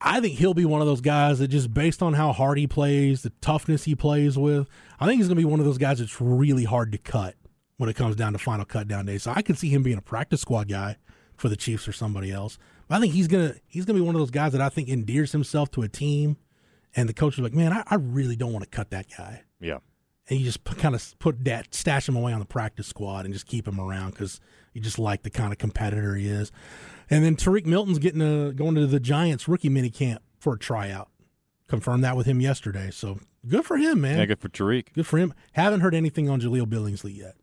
I 0.00 0.20
think 0.20 0.38
he'll 0.38 0.54
be 0.54 0.64
one 0.64 0.80
of 0.80 0.86
those 0.86 1.00
guys 1.00 1.38
that 1.38 1.48
just 1.48 1.72
based 1.72 2.02
on 2.02 2.14
how 2.14 2.32
hard 2.32 2.58
he 2.58 2.66
plays, 2.66 3.22
the 3.22 3.30
toughness 3.40 3.84
he 3.84 3.94
plays 3.94 4.38
with, 4.38 4.68
I 4.98 5.06
think 5.06 5.18
he's 5.18 5.28
going 5.28 5.36
to 5.36 5.40
be 5.42 5.50
one 5.50 5.60
of 5.60 5.66
those 5.66 5.78
guys 5.78 5.98
that's 5.98 6.20
really 6.20 6.64
hard 6.64 6.92
to 6.92 6.98
cut 6.98 7.34
when 7.76 7.90
it 7.90 7.96
comes 7.96 8.16
down 8.16 8.32
to 8.32 8.38
final 8.38 8.64
cut 8.64 8.88
down 8.88 9.06
days. 9.06 9.24
So 9.24 9.32
I 9.34 9.42
could 9.42 9.58
see 9.58 9.68
him 9.68 9.82
being 9.82 9.98
a 9.98 10.02
practice 10.02 10.40
squad 10.40 10.68
guy 10.68 10.96
for 11.36 11.48
the 11.48 11.56
Chiefs 11.56 11.86
or 11.86 11.92
somebody 11.92 12.32
else. 12.32 12.58
But 12.88 12.96
I 12.96 13.00
think 13.00 13.14
he's 13.14 13.28
gonna 13.28 13.54
he's 13.66 13.84
gonna 13.84 13.98
be 13.98 14.04
one 14.04 14.14
of 14.14 14.20
those 14.20 14.30
guys 14.30 14.52
that 14.52 14.60
I 14.60 14.68
think 14.68 14.88
endears 14.88 15.32
himself 15.32 15.70
to 15.72 15.82
a 15.82 15.88
team, 15.88 16.36
and 16.94 17.08
the 17.08 17.12
coach 17.14 17.34
is 17.34 17.40
like, 17.40 17.52
man, 17.52 17.72
I, 17.72 17.82
I 17.86 17.96
really 17.96 18.36
don't 18.36 18.52
want 18.52 18.64
to 18.64 18.70
cut 18.70 18.90
that 18.90 19.06
guy. 19.16 19.42
Yeah. 19.60 19.78
And 20.28 20.40
you 20.40 20.44
just 20.44 20.64
kind 20.64 20.94
of 20.94 21.14
put 21.20 21.44
that 21.44 21.72
stash 21.74 22.08
him 22.08 22.16
away 22.16 22.32
on 22.32 22.40
the 22.40 22.46
practice 22.46 22.86
squad 22.88 23.24
and 23.26 23.32
just 23.34 23.46
keep 23.46 23.66
him 23.68 23.80
around 23.80 24.10
because 24.10 24.40
you 24.72 24.80
just 24.80 24.98
like 24.98 25.22
the 25.22 25.30
kind 25.30 25.52
of 25.52 25.58
competitor 25.58 26.16
he 26.16 26.28
is. 26.28 26.50
And 27.08 27.24
then 27.24 27.36
Tariq 27.36 27.64
Milton's 27.66 28.00
getting 28.00 28.20
a, 28.22 28.52
going 28.52 28.74
to 28.74 28.86
the 28.88 28.98
Giants 28.98 29.46
rookie 29.46 29.68
mini 29.68 29.88
camp 29.90 30.22
for 30.40 30.54
a 30.54 30.58
tryout. 30.58 31.08
Confirmed 31.68 32.02
that 32.04 32.16
with 32.16 32.26
him 32.26 32.40
yesterday. 32.40 32.90
So 32.90 33.20
good 33.46 33.64
for 33.64 33.76
him, 33.76 34.00
man. 34.00 34.18
Yeah, 34.18 34.26
good 34.26 34.40
for 34.40 34.48
Tariq. 34.48 34.92
Good 34.94 35.06
for 35.06 35.18
him. 35.18 35.32
Haven't 35.52 35.80
heard 35.80 35.94
anything 35.94 36.28
on 36.28 36.40
Jahleel 36.40 36.66
Billingsley 36.66 37.16
yet, 37.16 37.34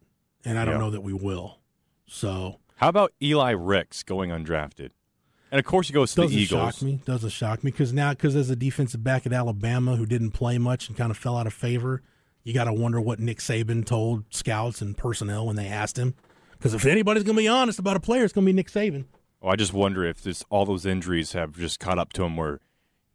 and 0.46 0.58
I 0.60 0.66
don't 0.66 0.76
Yeah. 0.76 0.80
know 0.82 0.90
that 0.92 1.02
we 1.02 1.14
will. 1.14 1.60
So 2.08 2.60
How 2.78 2.90
about 2.90 3.14
Eli 3.22 3.52
Ricks 3.52 4.04
going 4.04 4.30
undrafted? 4.30 4.90
And 5.52 5.60
of 5.60 5.66
course, 5.66 5.88
he 5.88 5.94
goes 5.94 6.14
to 6.16 6.22
doesn't 6.22 6.36
the 6.36 6.42
Eagles. 6.42 6.76
shock 6.76 6.82
me. 6.82 7.00
Doesn't 7.06 7.30
shock 7.30 7.64
me 7.64 7.72
because 7.72 7.94
now 7.94 8.12
because 8.12 8.36
as 8.36 8.50
a 8.50 8.56
defensive 8.56 9.04
back 9.04 9.26
at 9.26 9.32
Alabama 9.32 9.96
who 9.96 10.06
didn't 10.06 10.32
play 10.32 10.58
much 10.58 10.90
and 10.90 10.98
kind 10.98 11.12
of 11.12 11.18
fell 11.18 11.38
out 11.38 11.48
of 11.48 11.54
favor, 11.54 12.02
you 12.44 12.54
got 12.54 12.66
to 12.66 12.74
wonder 12.74 13.00
what 13.02 13.20
Nick 13.20 13.40
Saban 13.40 13.86
told 13.86 14.26
scouts 14.34 14.82
and 14.82 14.98
personnel 14.98 15.46
when 15.48 15.56
they 15.56 15.68
asked 15.68 15.98
him. 15.98 16.14
Because 16.52 16.74
if 16.74 16.86
anybody's 16.86 17.24
going 17.24 17.36
to 17.36 17.42
be 17.42 17.48
honest 17.48 17.80
about 17.80 17.96
a 17.98 18.00
player, 18.00 18.24
it's 18.24 18.34
going 18.34 18.46
to 18.46 18.50
be 18.50 18.56
Nick 18.56 18.70
Saban. 18.70 19.06
Well, 19.42 19.52
I 19.52 19.56
just 19.58 19.74
wonder 19.74 20.06
if 20.06 20.22
this 20.22 20.44
all 20.50 20.66
those 20.66 20.86
injuries 20.86 21.34
have 21.34 21.58
just 21.58 21.80
caught 21.80 22.00
up 22.00 22.14
to 22.14 22.24
him, 22.24 22.38
where 22.38 22.60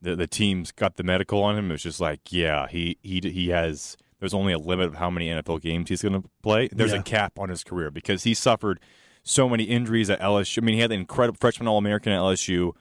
the 0.02 0.14
the 0.14 0.26
team's 0.26 0.70
got 0.72 0.96
the 0.96 1.02
medical 1.02 1.42
on 1.42 1.56
him. 1.56 1.70
It's 1.70 1.82
just 1.82 2.00
like, 2.00 2.20
yeah, 2.30 2.66
he 2.68 2.98
he 3.02 3.20
he 3.24 3.48
has. 3.48 3.96
There's 4.20 4.34
only 4.34 4.52
a 4.52 4.58
limit 4.58 4.86
of 4.86 4.96
how 4.96 5.10
many 5.10 5.28
NFL 5.28 5.60
games 5.62 5.88
he's 5.88 6.02
going 6.02 6.20
to 6.20 6.28
play. 6.42 6.68
There's 6.72 6.92
Yeah. 6.92 6.98
a 6.98 7.02
cap 7.02 7.38
on 7.38 7.48
his 7.50 7.62
career 7.64 7.90
because 7.90 8.24
he 8.24 8.34
suffered 8.34 8.80
so 9.22 9.48
many 9.48 9.62
injuries 9.64 10.10
at 10.10 10.20
LSU. 10.20 10.58
I 10.60 10.66
mean, 10.66 10.74
he 10.74 10.80
had 10.80 10.90
the 10.90 10.96
incredible 10.96 11.38
freshman 11.40 11.68
All 11.68 11.78
American 11.78 12.12
at 12.12 12.18
LSU, 12.18 12.72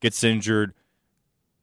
gets 0.00 0.22
injured. 0.24 0.74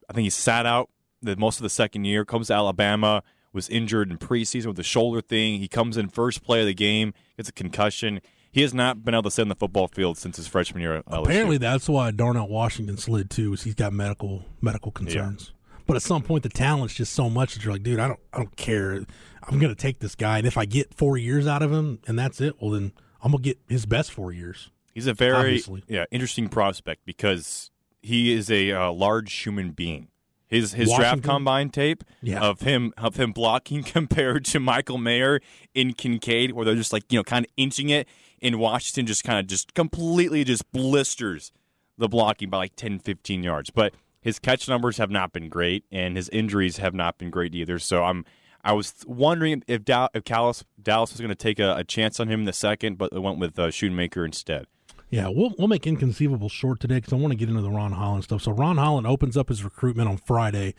I 0.09 0.13
think 0.13 0.23
he 0.23 0.29
sat 0.29 0.65
out 0.65 0.89
the 1.21 1.35
most 1.35 1.57
of 1.57 1.63
the 1.63 1.69
second 1.69 2.05
year. 2.05 2.23
Comes 2.25 2.47
to 2.47 2.53
Alabama, 2.53 3.21
was 3.53 3.69
injured 3.69 4.11
in 4.11 4.17
preseason 4.17 4.67
with 4.67 4.79
a 4.79 4.83
shoulder 4.83 5.21
thing. 5.21 5.59
He 5.59 5.67
comes 5.67 5.97
in 5.97 6.09
first 6.09 6.43
play 6.43 6.61
of 6.61 6.65
the 6.65 6.73
game, 6.73 7.13
gets 7.37 7.49
a 7.49 7.53
concussion. 7.53 8.21
He 8.51 8.61
has 8.61 8.73
not 8.73 9.03
been 9.05 9.13
able 9.13 9.23
to 9.23 9.31
sit 9.31 9.43
on 9.43 9.49
the 9.49 9.55
football 9.55 9.87
field 9.87 10.17
since 10.17 10.37
his 10.37 10.47
freshman 10.47 10.81
year. 10.81 11.03
Apparently, 11.07 11.57
that's 11.57 11.87
why 11.87 12.11
Darnell 12.11 12.47
Washington 12.47 12.97
slid 12.97 13.29
too. 13.29 13.53
Is 13.53 13.63
he's 13.63 13.75
got 13.75 13.93
medical 13.93 14.43
medical 14.61 14.91
concerns. 14.91 15.53
But 15.85 15.95
at 15.95 16.01
some 16.03 16.21
point, 16.21 16.43
the 16.43 16.49
talent's 16.49 16.93
just 16.93 17.13
so 17.13 17.29
much 17.31 17.55
that 17.55 17.63
you're 17.63 17.73
like, 17.73 17.81
dude, 17.81 17.99
I 17.99 18.07
don't, 18.07 18.19
I 18.31 18.37
don't 18.37 18.55
care. 18.55 18.93
I'm 19.41 19.57
going 19.57 19.73
to 19.73 19.75
take 19.75 19.97
this 19.99 20.13
guy, 20.13 20.37
and 20.37 20.45
if 20.45 20.55
I 20.55 20.65
get 20.65 20.93
four 20.93 21.17
years 21.17 21.47
out 21.47 21.63
of 21.63 21.71
him, 21.71 21.99
and 22.05 22.17
that's 22.17 22.39
it, 22.41 22.61
well, 22.61 22.71
then 22.71 22.91
I'm 23.23 23.31
going 23.31 23.41
to 23.41 23.49
get 23.49 23.57
his 23.67 23.87
best 23.87 24.11
four 24.11 24.31
years. 24.31 24.69
He's 24.93 25.07
a 25.07 25.15
very 25.15 25.35
Obviously. 25.37 25.83
yeah 25.87 26.05
interesting 26.11 26.47
prospect 26.49 27.05
because 27.05 27.71
he 28.01 28.33
is 28.33 28.51
a 28.51 28.71
uh, 28.71 28.91
large 28.91 29.33
human 29.33 29.71
being. 29.71 30.09
His 30.49 30.73
his 30.73 30.91
draft 30.93 31.23
combine 31.23 31.69
tape 31.69 32.03
Yeah. 32.21 32.41
of 32.41 32.61
him 32.61 32.91
of 32.97 33.15
him 33.17 33.31
blocking 33.31 33.83
compared 33.95 34.45
to 34.45 34.59
Michael 34.59 34.97
Mayer 34.97 35.39
in 35.73 35.93
Kincaid, 35.93 36.51
where 36.53 36.65
they're 36.65 36.75
just 36.75 36.91
like 36.91 37.03
you 37.11 37.19
know 37.19 37.23
kind 37.23 37.45
of 37.45 37.51
inching 37.55 37.89
it. 37.89 38.07
In 38.41 38.57
Washington, 38.57 39.05
just 39.05 39.23
kind 39.25 39.37
of 39.37 39.47
just 39.47 39.73
completely 39.73 40.43
just 40.45 40.69
blisters 40.71 41.51
the 41.97 42.07
blocking 42.07 42.49
by 42.49 42.57
like 42.57 42.75
10, 42.77 42.99
15 42.99 43.43
yards. 43.43 43.69
But 43.69 43.93
his 44.21 44.39
catch 44.39 44.69
numbers 44.69 44.97
have 44.97 45.11
not 45.11 45.33
been 45.33 45.49
great, 45.49 45.83
and 45.91 46.15
his 46.15 46.29
injuries 46.29 46.77
have 46.77 46.93
not 46.93 47.17
been 47.17 47.29
great 47.31 47.53
either. 47.53 47.77
So 47.79 48.03
I'm 48.05 48.25
I 48.63 48.71
was 48.73 48.93
wondering 49.05 49.63
if 49.67 49.83
Dow, 49.85 50.07
if 50.13 50.23
Dallas 50.23 50.63
Dallas 50.81 51.11
was 51.11 51.19
going 51.19 51.29
to 51.29 51.35
take 51.35 51.59
a, 51.59 51.75
a 51.75 51.83
chance 51.83 52.19
on 52.19 52.27
him 52.29 52.39
in 52.39 52.45
the 52.45 52.53
second, 52.53 52.97
but 52.97 53.11
they 53.13 53.19
went 53.19 53.39
with 53.39 53.59
uh, 53.59 53.67
Schoonmaker 53.67 54.25
instead. 54.25 54.65
Yeah, 55.09 55.29
we'll 55.29 55.53
we'll 55.57 55.67
make 55.67 55.87
inconceivable 55.87 56.49
short 56.49 56.79
today 56.79 56.95
because 56.95 57.13
I 57.13 57.15
want 57.15 57.31
to 57.31 57.37
get 57.37 57.49
into 57.49 57.61
the 57.61 57.71
Ron 57.71 57.93
Holland 57.93 58.23
stuff. 58.23 58.43
So 58.43 58.51
Ron 58.51 58.77
Holland 58.77 59.07
opens 59.07 59.35
up 59.35 59.49
his 59.49 59.63
recruitment 59.63 60.07
on 60.07 60.17
Friday. 60.17 60.75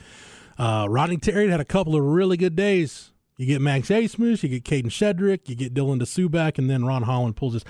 Uh, 0.56 0.86
Rodney 0.88 1.16
Terry 1.16 1.48
had 1.48 1.60
a 1.60 1.64
couple 1.64 1.96
of 1.96 2.02
really 2.02 2.36
good 2.36 2.54
days. 2.54 3.12
You 3.36 3.46
get 3.46 3.60
Max 3.60 3.88
Abmas, 3.88 4.42
you 4.42 4.50
get 4.50 4.64
Kadin 4.64 4.90
Shedrick, 4.90 5.48
you 5.48 5.54
get 5.56 5.72
Dylan 5.72 6.00
DeSuback, 6.00 6.58
and 6.58 6.68
then 6.68 6.84
Ron 6.84 7.02
Holland 7.02 7.36
pulls 7.36 7.54
this. 7.54 7.64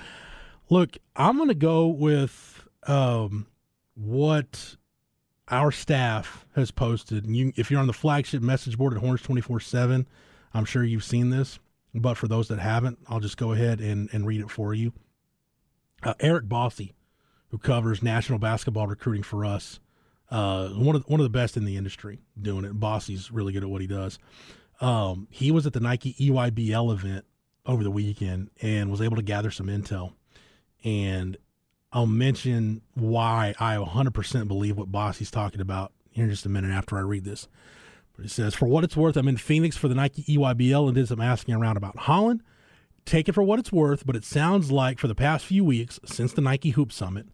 Look, 0.69 0.97
I'm 1.15 1.37
going 1.37 1.47
to 1.47 1.55
go 1.55 1.87
with 1.87 2.67
um, 2.85 3.47
what 3.95 4.75
our 5.47 5.71
staff 5.71 6.45
has 6.55 6.71
posted. 6.71 7.25
And 7.25 7.35
you, 7.35 7.53
if 7.55 7.71
you're 7.71 7.79
on 7.79 7.87
the 7.87 7.93
flagship 7.93 8.41
message 8.41 8.77
board 8.77 8.93
at 8.93 8.99
Horns 8.99 9.21
24 9.21 9.61
7, 9.61 10.05
I'm 10.53 10.65
sure 10.65 10.83
you've 10.83 11.03
seen 11.05 11.29
this. 11.29 11.57
But 11.95 12.15
for 12.15 12.27
those 12.27 12.49
that 12.49 12.59
haven't, 12.59 12.99
I'll 13.07 13.19
just 13.19 13.37
go 13.37 13.53
ahead 13.53 13.79
and, 13.79 14.09
and 14.13 14.27
read 14.27 14.41
it 14.41 14.51
for 14.51 14.73
you 14.73 14.91
uh, 16.03 16.13
Eric 16.19 16.45
Bossi, 16.45 16.93
who 17.49 17.57
covers 17.57 18.01
national 18.01 18.39
basketball 18.39 18.87
recruiting 18.87 19.23
for 19.23 19.45
us, 19.45 19.79
uh, 20.29 20.69
one 20.69 20.95
of 20.95 21.03
one 21.07 21.19
of 21.19 21.25
the 21.25 21.29
best 21.29 21.57
in 21.57 21.65
the 21.65 21.77
industry 21.77 22.19
doing 22.41 22.65
it. 22.65 22.79
Bossi's 22.79 23.31
really 23.31 23.53
good 23.53 23.63
at 23.63 23.69
what 23.69 23.81
he 23.81 23.87
does. 23.87 24.17
Um, 24.79 25.27
he 25.29 25.51
was 25.51 25.67
at 25.67 25.73
the 25.73 25.79
Nike 25.79 26.13
EYBL 26.13 26.91
event 26.93 27.25
over 27.65 27.83
the 27.83 27.91
weekend 27.91 28.49
and 28.61 28.89
was 28.89 29.01
able 29.01 29.15
to 29.17 29.21
gather 29.21 29.51
some 29.51 29.67
intel. 29.67 30.13
And 30.83 31.37
I'll 31.93 32.07
mention 32.07 32.81
why 32.95 33.53
I 33.59 33.75
100% 33.75 34.47
believe 34.47 34.77
what 34.77 34.91
Bossi's 34.91 35.29
talking 35.29 35.61
about 35.61 35.91
here 36.09 36.23
in 36.23 36.31
just 36.31 36.45
a 36.45 36.49
minute 36.49 36.71
after 36.71 36.97
I 36.97 37.01
read 37.01 37.25
this. 37.25 37.47
But 38.15 38.23
he 38.23 38.29
says, 38.29 38.55
for 38.55 38.65
what 38.65 38.83
it's 38.83 38.97
worth, 38.97 39.15
I'm 39.15 39.27
in 39.27 39.37
Phoenix 39.37 39.77
for 39.77 39.87
the 39.87 39.95
Nike 39.95 40.23
EYBL 40.23 40.87
and 40.87 40.95
did 40.95 41.07
some 41.07 41.21
asking 41.21 41.53
around 41.53 41.77
about 41.77 41.97
Holland 41.97 42.41
take 43.05 43.27
it 43.27 43.33
for 43.33 43.43
what 43.43 43.59
it's 43.59 43.71
worth, 43.71 44.05
but 44.05 44.15
it 44.15 44.23
sounds 44.23 44.71
like 44.71 44.99
for 44.99 45.07
the 45.07 45.15
past 45.15 45.45
few 45.45 45.63
weeks, 45.63 45.99
since 46.05 46.33
the 46.33 46.41
Nike 46.41 46.71
Hoop 46.71 46.91
Summit, 46.91 47.27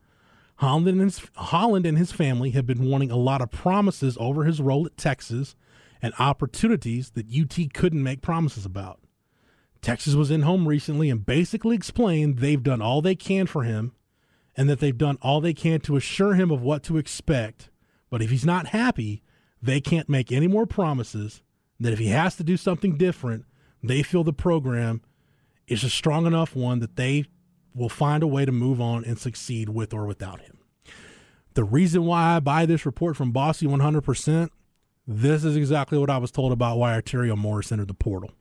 Holland 0.57 0.87
and 0.87 1.01
his, 1.01 1.21
Holland 1.35 1.85
and 1.85 1.97
his 1.97 2.11
family 2.11 2.51
have 2.51 2.65
been 2.65 2.89
wanting 2.89 3.11
a 3.11 3.15
lot 3.15 3.41
of 3.41 3.51
promises 3.51 4.17
over 4.19 4.43
his 4.43 4.59
role 4.59 4.85
at 4.85 4.97
Texas 4.97 5.55
and 6.01 6.13
opportunities 6.19 7.11
that 7.11 7.27
UT 7.31 7.73
couldn't 7.73 8.03
make 8.03 8.21
promises 8.21 8.65
about. 8.65 8.99
Texas 9.81 10.15
was 10.15 10.31
in 10.31 10.41
home 10.41 10.67
recently 10.67 11.09
and 11.09 11.25
basically 11.25 11.75
explained 11.75 12.39
they've 12.39 12.63
done 12.63 12.81
all 12.81 13.01
they 13.01 13.15
can 13.15 13.45
for 13.45 13.63
him 13.63 13.93
and 14.55 14.67
that 14.69 14.79
they've 14.79 14.97
done 14.97 15.19
all 15.21 15.39
they 15.39 15.53
can 15.53 15.79
to 15.81 15.95
assure 15.95 16.33
him 16.33 16.49
of 16.49 16.61
what 16.61 16.81
to 16.83 16.97
expect. 16.97 17.69
But 18.09 18.23
if 18.23 18.31
he's 18.31 18.45
not 18.45 18.67
happy, 18.67 19.21
they 19.61 19.79
can't 19.79 20.09
make 20.09 20.31
any 20.31 20.47
more 20.47 20.65
promises. 20.65 21.43
That 21.79 21.93
if 21.93 21.99
he 21.99 22.07
has 22.07 22.35
to 22.37 22.43
do 22.43 22.57
something 22.57 22.97
different, 22.97 23.45
they 23.83 24.01
feel 24.01 24.23
the 24.23 24.33
program 24.33 25.01
is 25.67 25.83
a 25.83 25.89
strong 25.89 26.25
enough 26.25 26.55
one 26.55 26.79
that 26.79 26.95
they 26.95 27.25
will 27.73 27.89
find 27.89 28.23
a 28.23 28.27
way 28.27 28.45
to 28.45 28.51
move 28.51 28.81
on 28.81 29.05
and 29.05 29.19
succeed 29.19 29.69
with 29.69 29.93
or 29.93 30.05
without 30.05 30.41
him. 30.41 30.57
The 31.53 31.63
reason 31.63 32.05
why 32.05 32.35
I 32.35 32.39
buy 32.39 32.65
this 32.65 32.85
report 32.85 33.17
from 33.17 33.33
Bossi 33.33 33.67
100%, 33.67 34.49
this 35.07 35.43
is 35.43 35.55
exactly 35.55 35.97
what 35.97 36.09
I 36.09 36.17
was 36.17 36.31
told 36.31 36.51
about 36.51 36.77
why 36.77 36.99
Arterio 36.99 37.37
Morris 37.37 37.71
entered 37.71 37.87
the 37.87 37.93
portal. 37.93 38.31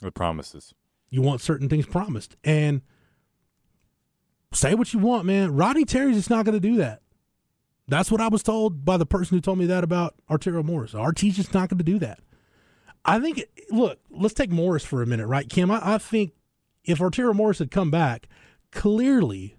The 0.00 0.12
promises. 0.12 0.74
You 1.10 1.22
want 1.22 1.40
certain 1.40 1.68
things 1.68 1.86
promised. 1.86 2.36
And 2.44 2.82
say 4.52 4.74
what 4.74 4.92
you 4.92 5.00
want, 5.00 5.24
man. 5.24 5.54
Roddy 5.54 5.84
Terry's 5.84 6.16
just 6.16 6.30
not 6.30 6.44
going 6.44 6.60
to 6.60 6.68
do 6.68 6.76
that. 6.76 7.02
That's 7.88 8.10
what 8.10 8.20
I 8.20 8.28
was 8.28 8.42
told 8.42 8.84
by 8.84 8.96
the 8.96 9.06
person 9.06 9.36
who 9.36 9.40
told 9.40 9.58
me 9.58 9.66
that 9.66 9.84
about 9.84 10.14
Arterio 10.28 10.64
Morris. 10.64 10.94
RT's 10.94 11.36
just 11.36 11.54
not 11.54 11.68
going 11.68 11.78
to 11.78 11.84
do 11.84 11.98
that. 12.00 12.18
I 13.06 13.20
think, 13.20 13.44
look, 13.70 14.00
let's 14.10 14.34
take 14.34 14.50
Morris 14.50 14.84
for 14.84 15.00
a 15.00 15.06
minute, 15.06 15.26
right, 15.26 15.48
Kim? 15.48 15.70
I, 15.70 15.94
I 15.94 15.98
think 15.98 16.32
if 16.84 16.98
Arterio 16.98 17.34
Morris 17.34 17.60
had 17.60 17.70
come 17.70 17.90
back, 17.90 18.28
clearly 18.72 19.56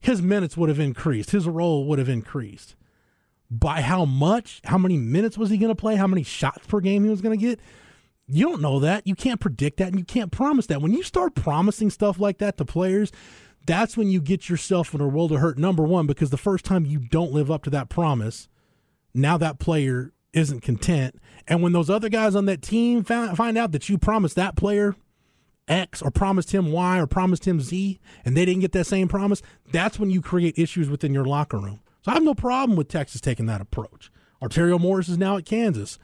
his 0.00 0.22
minutes 0.22 0.56
would 0.56 0.68
have 0.68 0.80
increased, 0.80 1.30
his 1.30 1.46
role 1.46 1.86
would 1.86 1.98
have 1.98 2.08
increased. 2.08 2.74
By 3.50 3.82
how 3.82 4.06
much? 4.06 4.62
How 4.64 4.78
many 4.78 4.96
minutes 4.96 5.36
was 5.36 5.50
he 5.50 5.58
going 5.58 5.68
to 5.70 5.80
play? 5.80 5.96
How 5.96 6.06
many 6.06 6.22
shots 6.22 6.66
per 6.66 6.80
game 6.80 7.04
he 7.04 7.10
was 7.10 7.20
going 7.20 7.38
to 7.38 7.46
get? 7.46 7.60
You 8.26 8.48
don't 8.48 8.62
know 8.62 8.80
that. 8.80 9.06
You 9.06 9.14
can't 9.14 9.40
predict 9.40 9.76
that, 9.76 9.88
and 9.88 9.98
you 9.98 10.06
can't 10.06 10.32
promise 10.32 10.66
that. 10.68 10.80
When 10.80 10.92
you 10.92 11.02
start 11.02 11.34
promising 11.34 11.90
stuff 11.90 12.18
like 12.18 12.38
that 12.38 12.56
to 12.56 12.64
players, 12.64 13.12
that's 13.66 13.94
when 13.94 14.08
you 14.08 14.22
get 14.22 14.48
yourself 14.48 14.94
in 14.94 15.02
a 15.02 15.06
world 15.06 15.32
of 15.32 15.40
hurt. 15.40 15.58
Number 15.58 15.82
one, 15.82 16.06
because 16.06 16.30
the 16.30 16.38
first 16.38 16.64
time 16.64 16.86
you 16.86 16.98
don't 16.98 17.32
live 17.32 17.50
up 17.50 17.62
to 17.64 17.70
that 17.70 17.90
promise, 17.90 18.48
now 19.12 19.36
that 19.36 19.58
player 19.58 20.14
isn't 20.32 20.60
content. 20.60 21.16
And 21.46 21.62
when 21.62 21.72
those 21.72 21.90
other 21.90 22.08
guys 22.08 22.34
on 22.34 22.46
that 22.46 22.62
team 22.62 23.04
find, 23.04 23.58
out 23.58 23.72
that 23.72 23.88
you 23.88 23.98
promised 23.98 24.36
that 24.36 24.56
player 24.56 24.94
X 25.68 26.02
or 26.02 26.10
promised 26.10 26.52
him 26.52 26.72
Y 26.72 26.98
or 26.98 27.06
promised 27.06 27.46
him 27.46 27.60
Z 27.60 28.00
and 28.24 28.36
they 28.36 28.44
didn't 28.44 28.60
get 28.60 28.72
that 28.72 28.86
same 28.86 29.08
promise, 29.08 29.42
that's 29.70 29.98
when 29.98 30.10
you 30.10 30.20
create 30.20 30.58
issues 30.58 30.88
within 30.88 31.12
your 31.12 31.24
locker 31.24 31.58
room. 31.58 31.80
So 32.02 32.10
I 32.10 32.14
have 32.14 32.22
no 32.24 32.34
problem 32.34 32.76
with 32.76 32.88
Texas 32.88 33.20
taking 33.20 33.46
that 33.46 33.60
approach. 33.60 34.10
Arterio 34.42 34.80
Morris 34.80 35.08
is 35.08 35.18
now 35.18 35.36
at 35.36 35.44
Kansas. 35.44 35.98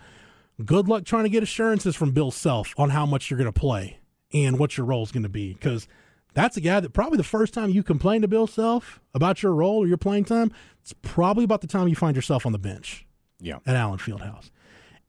Good 0.65 0.89
luck 0.89 1.05
trying 1.05 1.25
to 1.25 1.31
get 1.31 1.43
assurances 1.43 1.97
from 1.97 2.13
Bill 2.13 2.31
Self 2.31 2.75
on 2.77 2.91
how 2.91 3.07
much 3.07 3.31
you're 3.31 3.39
going 3.39 3.53
to 3.53 3.61
play 3.61 3.99
and 4.33 4.59
what 4.59 4.77
your 4.77 4.87
role 4.87 5.03
is 5.03 5.13
going 5.13 5.23
to 5.23 5.29
be 5.29 5.55
because 5.55 5.89
That's 6.35 6.57
a 6.57 6.61
guy 6.61 6.79
that 6.79 6.93
probably 6.93 7.17
the 7.17 7.25
first 7.25 7.53
time 7.53 7.71
you 7.71 7.83
complain 7.83 8.23
to 8.23 8.29
Bill 8.29 8.47
Self 8.47 9.01
about 9.13 9.43
your 9.43 9.53
role 9.55 9.79
or 9.79 9.89
your 9.89 9.97
playing 9.97 10.25
time, 10.25 10.53
it's 10.81 10.95
probably 11.03 11.43
about 11.43 11.63
the 11.63 11.67
time 11.67 11.89
you 11.89 11.97
find 11.97 12.15
yourself 12.15 12.47
on 12.47 12.53
the 12.53 12.59
bench 12.59 13.08
Yeah. 13.41 13.59
at 13.67 13.77
Allen 13.77 13.99
Fieldhouse. 13.99 14.51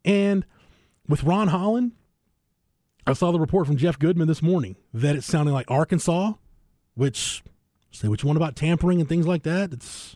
And 0.05 0.45
with 1.07 1.23
Ron 1.23 1.47
Holland, 1.49 1.93
I 3.07 3.13
saw 3.13 3.31
the 3.31 3.39
report 3.39 3.65
from 3.67 3.77
Jeff 3.77 3.97
Goodman 3.97 4.27
this 4.27 4.41
morning 4.41 4.75
that 4.93 5.15
it's 5.15 5.25
sounding 5.25 5.53
like 5.53 5.69
Arkansas, 5.71 6.33
which 6.93 7.43
say 7.91 8.07
what 8.07 8.21
you 8.21 8.27
want 8.27 8.37
about 8.37 8.55
tampering 8.55 8.99
and 8.99 9.09
things 9.09 9.25
like 9.25 9.43
that. 9.43 9.73
It's 9.73 10.15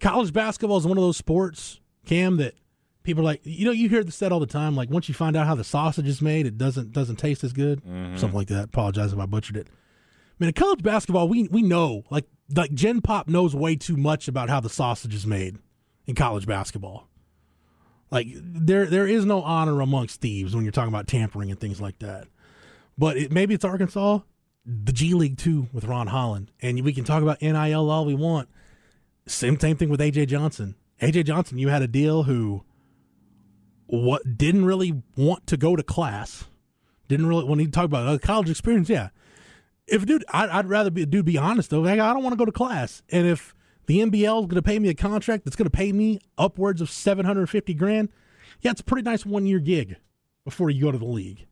college 0.00 0.32
basketball 0.32 0.76
is 0.76 0.86
one 0.86 0.98
of 0.98 1.02
those 1.02 1.16
sports, 1.16 1.80
Cam, 2.06 2.36
that 2.36 2.54
people 3.02 3.22
are 3.22 3.24
like, 3.24 3.40
you 3.44 3.64
know, 3.64 3.72
you 3.72 3.88
hear 3.88 4.04
this 4.04 4.14
said 4.14 4.32
all 4.32 4.40
the 4.40 4.46
time. 4.46 4.76
Like 4.76 4.90
once 4.90 5.08
you 5.08 5.14
find 5.14 5.36
out 5.36 5.46
how 5.46 5.54
the 5.54 5.64
sausage 5.64 6.06
is 6.06 6.22
made, 6.22 6.46
it 6.46 6.56
doesn't 6.58 6.92
doesn't 6.92 7.16
taste 7.16 7.42
as 7.44 7.52
good. 7.52 7.82
Mm-hmm. 7.84 8.16
Something 8.16 8.36
like 8.36 8.48
that. 8.48 8.64
Apologize 8.64 9.12
if 9.12 9.18
I 9.18 9.26
butchered 9.26 9.56
it. 9.56 9.66
I 9.68 10.34
mean, 10.38 10.48
in 10.48 10.54
college 10.54 10.82
basketball, 10.82 11.28
we 11.28 11.48
we 11.48 11.62
know 11.62 12.04
like 12.10 12.26
like 12.54 12.72
Gen 12.72 13.00
Pop 13.00 13.28
knows 13.28 13.54
way 13.54 13.76
too 13.76 13.96
much 13.96 14.28
about 14.28 14.48
how 14.48 14.60
the 14.60 14.68
sausage 14.70 15.14
is 15.14 15.26
made 15.26 15.58
in 16.06 16.14
college 16.14 16.46
basketball. 16.46 17.08
Like 18.12 18.28
there 18.34 18.84
there 18.84 19.08
is 19.08 19.24
no 19.24 19.42
honor 19.42 19.80
amongst 19.80 20.20
thieves 20.20 20.54
when 20.54 20.64
you're 20.64 20.70
talking 20.70 20.92
about 20.92 21.06
tampering 21.06 21.50
and 21.50 21.58
things 21.58 21.80
like 21.80 21.98
that. 22.00 22.28
But 22.98 23.16
it, 23.16 23.32
maybe 23.32 23.54
it's 23.54 23.64
Arkansas, 23.64 24.18
the 24.66 24.92
G 24.92 25.14
League 25.14 25.38
too 25.38 25.68
with 25.72 25.84
Ron 25.84 26.08
Holland, 26.08 26.50
and 26.60 26.78
we 26.84 26.92
can 26.92 27.04
talk 27.04 27.22
about 27.22 27.40
NIL 27.40 27.90
all 27.90 28.04
we 28.04 28.14
want. 28.14 28.50
Same 29.26 29.58
same 29.58 29.78
thing 29.78 29.88
with 29.88 29.98
AJ 29.98 30.28
Johnson. 30.28 30.74
AJ 31.00 31.24
Johnson, 31.24 31.56
you 31.56 31.68
had 31.68 31.80
a 31.80 31.88
deal 31.88 32.24
who 32.24 32.64
what 33.86 34.36
didn't 34.36 34.66
really 34.66 35.02
want 35.16 35.46
to 35.46 35.56
go 35.56 35.74
to 35.74 35.82
class, 35.82 36.44
didn't 37.08 37.26
really 37.26 37.44
when 37.44 37.58
he 37.60 37.66
talked 37.66 37.86
about 37.86 38.06
uh, 38.06 38.18
college 38.18 38.50
experience. 38.50 38.90
Yeah, 38.90 39.08
if 39.86 40.04
dude, 40.04 40.26
I'd, 40.28 40.50
I'd 40.50 40.68
rather 40.68 40.90
be 40.90 41.06
dude 41.06 41.24
be 41.24 41.38
honest 41.38 41.70
though. 41.70 41.80
Like, 41.80 41.98
I 41.98 42.12
don't 42.12 42.22
want 42.22 42.34
to 42.34 42.38
go 42.38 42.44
to 42.44 42.52
class, 42.52 43.02
and 43.08 43.26
if 43.26 43.54
the 43.86 43.98
NBL 43.98 44.40
is 44.40 44.46
going 44.46 44.50
to 44.50 44.62
pay 44.62 44.78
me 44.78 44.88
a 44.88 44.94
contract 44.94 45.44
that's 45.44 45.56
going 45.56 45.66
to 45.66 45.76
pay 45.76 45.92
me 45.92 46.20
upwards 46.38 46.80
of 46.80 46.90
seven 46.90 47.26
hundred 47.26 47.48
fifty 47.48 47.74
grand, 47.74 48.08
yeah, 48.60 48.70
it's 48.70 48.80
a 48.80 48.84
pretty 48.84 49.02
nice 49.02 49.26
one 49.26 49.46
year 49.46 49.58
gig 49.58 49.96
before 50.44 50.70
you 50.70 50.82
go 50.82 50.92
to 50.92 50.98
the 50.98 51.04
league. 51.04 51.46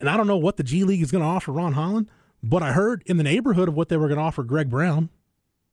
And 0.00 0.08
I 0.08 0.16
don't 0.16 0.26
know 0.26 0.36
what 0.36 0.56
the 0.56 0.62
G 0.62 0.84
League 0.84 1.02
is 1.02 1.10
going 1.10 1.22
to 1.22 1.28
offer 1.28 1.52
Ron 1.52 1.72
Holland, 1.72 2.10
but 2.42 2.62
I 2.62 2.72
heard 2.72 3.02
in 3.06 3.16
the 3.16 3.22
neighborhood 3.22 3.68
of 3.68 3.74
what 3.74 3.88
they 3.88 3.96
were 3.96 4.08
going 4.08 4.18
to 4.18 4.24
offer 4.24 4.42
Greg 4.42 4.68
Brown 4.68 5.08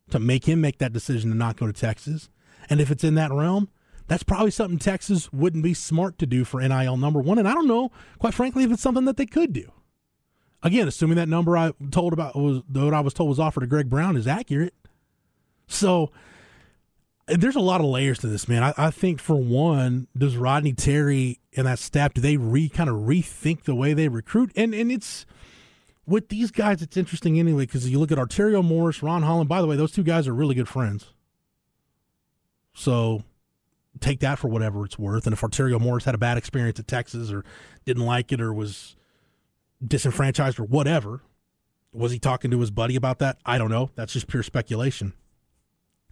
to 0.09 0.19
make 0.19 0.45
him 0.45 0.61
make 0.61 0.77
that 0.77 0.93
decision 0.93 1.31
to 1.31 1.37
not 1.37 1.57
go 1.57 1.67
to 1.67 1.73
Texas. 1.73 2.29
And 2.69 2.79
if 2.79 2.91
it's 2.91 3.03
in 3.03 3.15
that 3.15 3.31
realm, 3.31 3.69
that's 4.07 4.23
probably 4.23 4.51
something 4.51 4.77
Texas 4.77 5.31
wouldn't 5.31 5.63
be 5.63 5.73
smart 5.73 6.17
to 6.19 6.25
do 6.25 6.43
for 6.43 6.61
NIL 6.61 6.97
number 6.97 7.19
one. 7.19 7.39
And 7.39 7.47
I 7.47 7.53
don't 7.53 7.67
know, 7.67 7.91
quite 8.19 8.33
frankly, 8.33 8.63
if 8.63 8.71
it's 8.71 8.81
something 8.81 9.05
that 9.05 9.17
they 9.17 9.25
could 9.25 9.53
do. 9.53 9.71
Again, 10.63 10.87
assuming 10.87 11.17
that 11.17 11.29
number 11.29 11.57
I 11.57 11.71
told 11.89 12.13
about 12.13 12.35
was 12.35 12.61
what 12.71 12.93
I 12.93 12.99
was 12.99 13.13
told 13.13 13.29
was 13.29 13.39
offered 13.39 13.61
to 13.61 13.67
Greg 13.67 13.89
Brown 13.89 14.15
is 14.15 14.27
accurate. 14.27 14.75
So 15.71 16.11
there's 17.27 17.55
a 17.55 17.61
lot 17.61 17.81
of 17.81 17.87
layers 17.87 18.19
to 18.19 18.27
this, 18.27 18.47
man. 18.47 18.63
I, 18.63 18.73
I 18.77 18.91
think 18.91 19.19
for 19.19 19.35
one, 19.35 20.07
does 20.17 20.37
Rodney 20.37 20.73
Terry 20.73 21.39
and 21.55 21.67
that 21.67 21.79
staff 21.79 22.13
do 22.13 22.21
they 22.21 22.37
re 22.37 22.69
kind 22.69 22.89
of 22.89 22.97
rethink 22.97 23.63
the 23.63 23.75
way 23.75 23.93
they 23.93 24.07
recruit? 24.07 24.51
And 24.55 24.73
and 24.73 24.91
it's 24.91 25.25
with 26.05 26.29
these 26.29 26.51
guys, 26.51 26.81
it's 26.81 26.97
interesting 26.97 27.39
anyway 27.39 27.63
because 27.63 27.89
you 27.89 27.99
look 27.99 28.11
at 28.11 28.17
Arterio 28.17 28.63
Morris, 28.63 29.01
Ron 29.01 29.23
Holland. 29.23 29.49
By 29.49 29.61
the 29.61 29.67
way, 29.67 29.75
those 29.75 29.91
two 29.91 30.03
guys 30.03 30.27
are 30.27 30.33
really 30.33 30.55
good 30.55 30.67
friends. 30.67 31.13
So 32.73 33.23
take 33.99 34.19
that 34.21 34.39
for 34.39 34.47
whatever 34.47 34.85
it's 34.85 34.97
worth. 34.97 35.25
And 35.25 35.33
if 35.33 35.41
Arterio 35.41 35.79
Morris 35.79 36.05
had 36.05 36.15
a 36.15 36.17
bad 36.17 36.37
experience 36.37 36.79
at 36.79 36.87
Texas 36.87 37.31
or 37.31 37.43
didn't 37.85 38.05
like 38.05 38.31
it 38.31 38.41
or 38.41 38.53
was 38.53 38.95
disenfranchised 39.85 40.59
or 40.59 40.63
whatever, 40.63 41.21
was 41.93 42.11
he 42.11 42.19
talking 42.19 42.51
to 42.51 42.59
his 42.59 42.71
buddy 42.71 42.95
about 42.95 43.19
that? 43.19 43.37
I 43.45 43.57
don't 43.57 43.71
know. 43.71 43.91
That's 43.95 44.13
just 44.13 44.27
pure 44.27 44.43
speculation. 44.43 45.13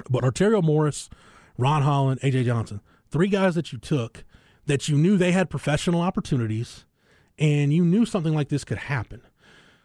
But 0.09 0.23
Arterio 0.23 0.63
Morris, 0.63 1.09
Ron 1.57 1.81
Holland, 1.81 2.19
AJ 2.21 2.45
Johnson, 2.45 2.81
three 3.09 3.27
guys 3.27 3.55
that 3.55 3.71
you 3.71 3.79
took 3.79 4.23
that 4.65 4.87
you 4.87 4.97
knew 4.97 5.17
they 5.17 5.31
had 5.31 5.49
professional 5.49 6.01
opportunities 6.01 6.85
and 7.37 7.73
you 7.73 7.83
knew 7.83 8.05
something 8.05 8.35
like 8.35 8.49
this 8.49 8.63
could 8.63 8.77
happen. 8.77 9.21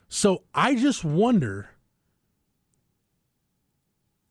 So 0.08 0.42
I 0.54 0.74
just 0.74 1.04
wonder 1.04 1.70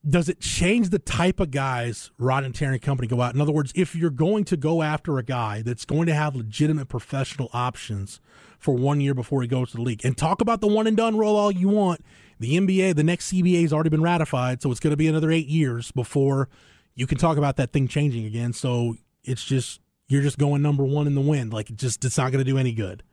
does 0.08 0.28
it 0.28 0.42
change 0.42 0.90
the 0.90 1.00
type 1.00 1.40
of 1.40 1.50
guys 1.50 2.12
Rod 2.18 2.44
and 2.44 2.54
Terry 2.54 2.74
and 2.74 2.82
Company 2.82 3.08
go 3.08 3.22
out? 3.22 3.34
In 3.34 3.42
other 3.42 3.54
words, 3.54 3.72
if 3.74 3.96
you're 3.96 4.10
going 4.10 4.44
to 4.46 4.58
go 4.58 4.82
after 4.82 5.18
a 5.18 5.24
guy 5.24 5.62
that's 5.62 5.86
going 5.86 6.08
to 6.08 6.14
have 6.14 6.36
legitimate 6.36 6.90
professional 6.90 7.50
options 7.54 8.20
for 8.60 8.74
one 8.74 9.00
year 9.00 9.14
before 9.14 9.42
he 9.42 9.48
goes 9.48 9.72
to 9.72 9.78
the 9.78 9.84
league, 9.84 10.04
and 10.04 10.18
talk 10.18 10.42
about 10.42 10.62
the 10.62 10.68
one 10.68 10.88
and 10.88 10.98
done 10.98 11.18
rule 11.18 11.36
all 11.36 11.52
you 11.52 11.70
want, 11.70 12.02
the 12.40 12.58
NBA, 12.58 12.96
the 12.96 13.04
next 13.04 13.32
CBA 13.32 13.62
has 13.62 13.74
already 13.74 13.90
been 13.90 14.02
ratified, 14.02 14.62
so 14.62 14.72
it's 14.72 14.80
going 14.80 14.92
to 14.92 14.98
be 14.98 15.08
another 15.08 15.32
eight 15.32 15.48
years 15.48 15.92
before 15.92 16.50
you 16.96 17.08
can 17.08 17.18
talk 17.18 17.38
about 17.38 17.58
that 17.58 17.72
thing 17.72 17.88
changing 17.88 18.26
again. 18.26 18.54
So 18.54 18.96
it's 19.24 19.44
just 19.44 19.80
you're 20.08 20.22
just 20.22 20.38
going 20.38 20.62
number 20.62 20.84
one 20.84 21.08
in 21.08 21.16
the 21.16 21.22
wind. 21.22 21.54
Like 21.54 21.70
it 21.70 21.78
just 21.78 22.04
it's 22.06 22.18
not 22.18 22.32
going 22.32 22.44
to 22.44 22.50
do 22.50 22.58
any 22.58 22.74
good 22.74 23.04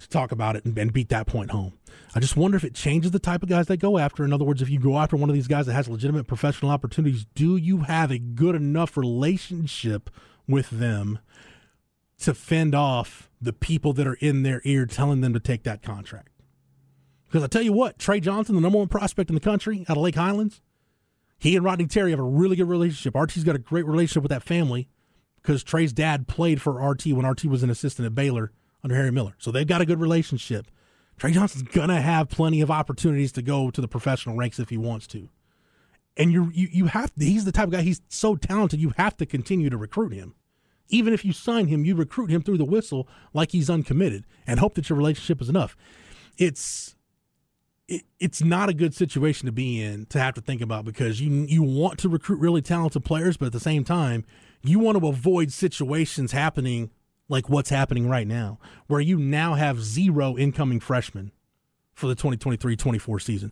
to 0.00 0.08
talk 0.08 0.32
about 0.32 0.56
it 0.56 0.64
and, 0.64 0.76
and 0.78 0.92
beat 0.92 1.10
that 1.10 1.26
point 1.26 1.50
home. 1.50 1.74
I 2.14 2.20
just 2.20 2.36
wonder 2.36 2.56
if 2.56 2.64
it 2.64 2.74
changes 2.74 3.10
the 3.10 3.18
type 3.18 3.42
of 3.42 3.48
guys 3.48 3.66
they 3.66 3.76
go 3.76 3.98
after. 3.98 4.24
In 4.24 4.32
other 4.32 4.44
words, 4.44 4.62
if 4.62 4.70
you 4.70 4.80
go 4.80 4.98
after 4.98 5.16
one 5.16 5.28
of 5.28 5.34
these 5.34 5.48
guys 5.48 5.66
that 5.66 5.74
has 5.74 5.88
legitimate 5.88 6.26
professional 6.26 6.70
opportunities, 6.70 7.26
do 7.34 7.56
you 7.56 7.78
have 7.78 8.10
a 8.10 8.18
good 8.18 8.54
enough 8.54 8.96
relationship 8.96 10.10
with 10.48 10.70
them 10.70 11.18
to 12.18 12.34
fend 12.34 12.74
off 12.74 13.30
the 13.40 13.52
people 13.52 13.92
that 13.92 14.06
are 14.06 14.14
in 14.14 14.42
their 14.42 14.60
ear 14.64 14.86
telling 14.86 15.20
them 15.20 15.32
to 15.34 15.40
take 15.40 15.62
that 15.64 15.82
contract? 15.82 16.29
Because 17.30 17.44
I 17.44 17.46
tell 17.46 17.62
you 17.62 17.72
what, 17.72 17.96
Trey 17.96 18.18
Johnson, 18.18 18.56
the 18.56 18.60
number 18.60 18.78
one 18.78 18.88
prospect 18.88 19.30
in 19.30 19.34
the 19.34 19.40
country 19.40 19.84
out 19.88 19.96
of 19.96 20.02
Lake 20.02 20.16
Highlands, 20.16 20.60
he 21.38 21.54
and 21.54 21.64
Rodney 21.64 21.86
Terry 21.86 22.10
have 22.10 22.18
a 22.18 22.24
really 22.24 22.56
good 22.56 22.68
relationship. 22.68 23.14
RT's 23.14 23.44
got 23.44 23.54
a 23.54 23.60
great 23.60 23.86
relationship 23.86 24.24
with 24.24 24.30
that 24.30 24.42
family 24.42 24.88
because 25.40 25.62
Trey's 25.62 25.92
dad 25.92 26.26
played 26.26 26.60
for 26.60 26.84
RT 26.84 27.06
when 27.06 27.24
RT 27.24 27.44
was 27.44 27.62
an 27.62 27.70
assistant 27.70 28.06
at 28.06 28.16
Baylor 28.16 28.50
under 28.82 28.96
Harry 28.96 29.12
Miller. 29.12 29.36
So 29.38 29.52
they've 29.52 29.66
got 29.66 29.80
a 29.80 29.86
good 29.86 30.00
relationship. 30.00 30.66
Trey 31.18 31.30
Johnson's 31.30 31.62
gonna 31.62 32.00
have 32.00 32.30
plenty 32.30 32.62
of 32.62 32.70
opportunities 32.70 33.30
to 33.32 33.42
go 33.42 33.70
to 33.70 33.80
the 33.80 33.86
professional 33.86 34.36
ranks 34.36 34.58
if 34.58 34.70
he 34.70 34.76
wants 34.76 35.06
to. 35.08 35.28
And 36.16 36.32
you 36.32 36.50
you 36.52 36.68
you 36.72 36.86
have 36.86 37.12
he's 37.16 37.44
the 37.44 37.52
type 37.52 37.68
of 37.68 37.72
guy 37.72 37.82
he's 37.82 38.00
so 38.08 38.34
talented 38.34 38.80
you 38.80 38.92
have 38.96 39.16
to 39.18 39.26
continue 39.26 39.70
to 39.70 39.76
recruit 39.76 40.12
him. 40.12 40.34
Even 40.88 41.14
if 41.14 41.24
you 41.24 41.32
sign 41.32 41.68
him, 41.68 41.84
you 41.84 41.94
recruit 41.94 42.30
him 42.30 42.42
through 42.42 42.58
the 42.58 42.64
whistle 42.64 43.06
like 43.32 43.52
he's 43.52 43.70
uncommitted 43.70 44.26
and 44.48 44.58
hope 44.58 44.74
that 44.74 44.90
your 44.90 44.98
relationship 44.98 45.40
is 45.40 45.48
enough. 45.48 45.76
It's 46.36 46.96
it, 47.90 48.04
it's 48.20 48.42
not 48.42 48.68
a 48.68 48.74
good 48.74 48.94
situation 48.94 49.46
to 49.46 49.52
be 49.52 49.82
in 49.82 50.06
to 50.06 50.18
have 50.18 50.34
to 50.34 50.40
think 50.40 50.62
about 50.62 50.84
because 50.84 51.20
you 51.20 51.30
you 51.48 51.62
want 51.62 51.98
to 51.98 52.08
recruit 52.08 52.38
really 52.38 52.62
talented 52.62 53.04
players, 53.04 53.36
but 53.36 53.46
at 53.46 53.52
the 53.52 53.60
same 53.60 53.84
time, 53.84 54.24
you 54.62 54.78
want 54.78 54.98
to 54.98 55.06
avoid 55.06 55.52
situations 55.52 56.32
happening 56.32 56.90
like 57.28 57.48
what's 57.48 57.70
happening 57.70 58.08
right 58.08 58.26
now, 58.26 58.58
where 58.86 59.00
you 59.00 59.18
now 59.18 59.54
have 59.54 59.80
zero 59.80 60.38
incoming 60.38 60.80
freshmen 60.80 61.32
for 61.94 62.06
the 62.06 62.16
2023-24 62.16 63.22
season. 63.22 63.48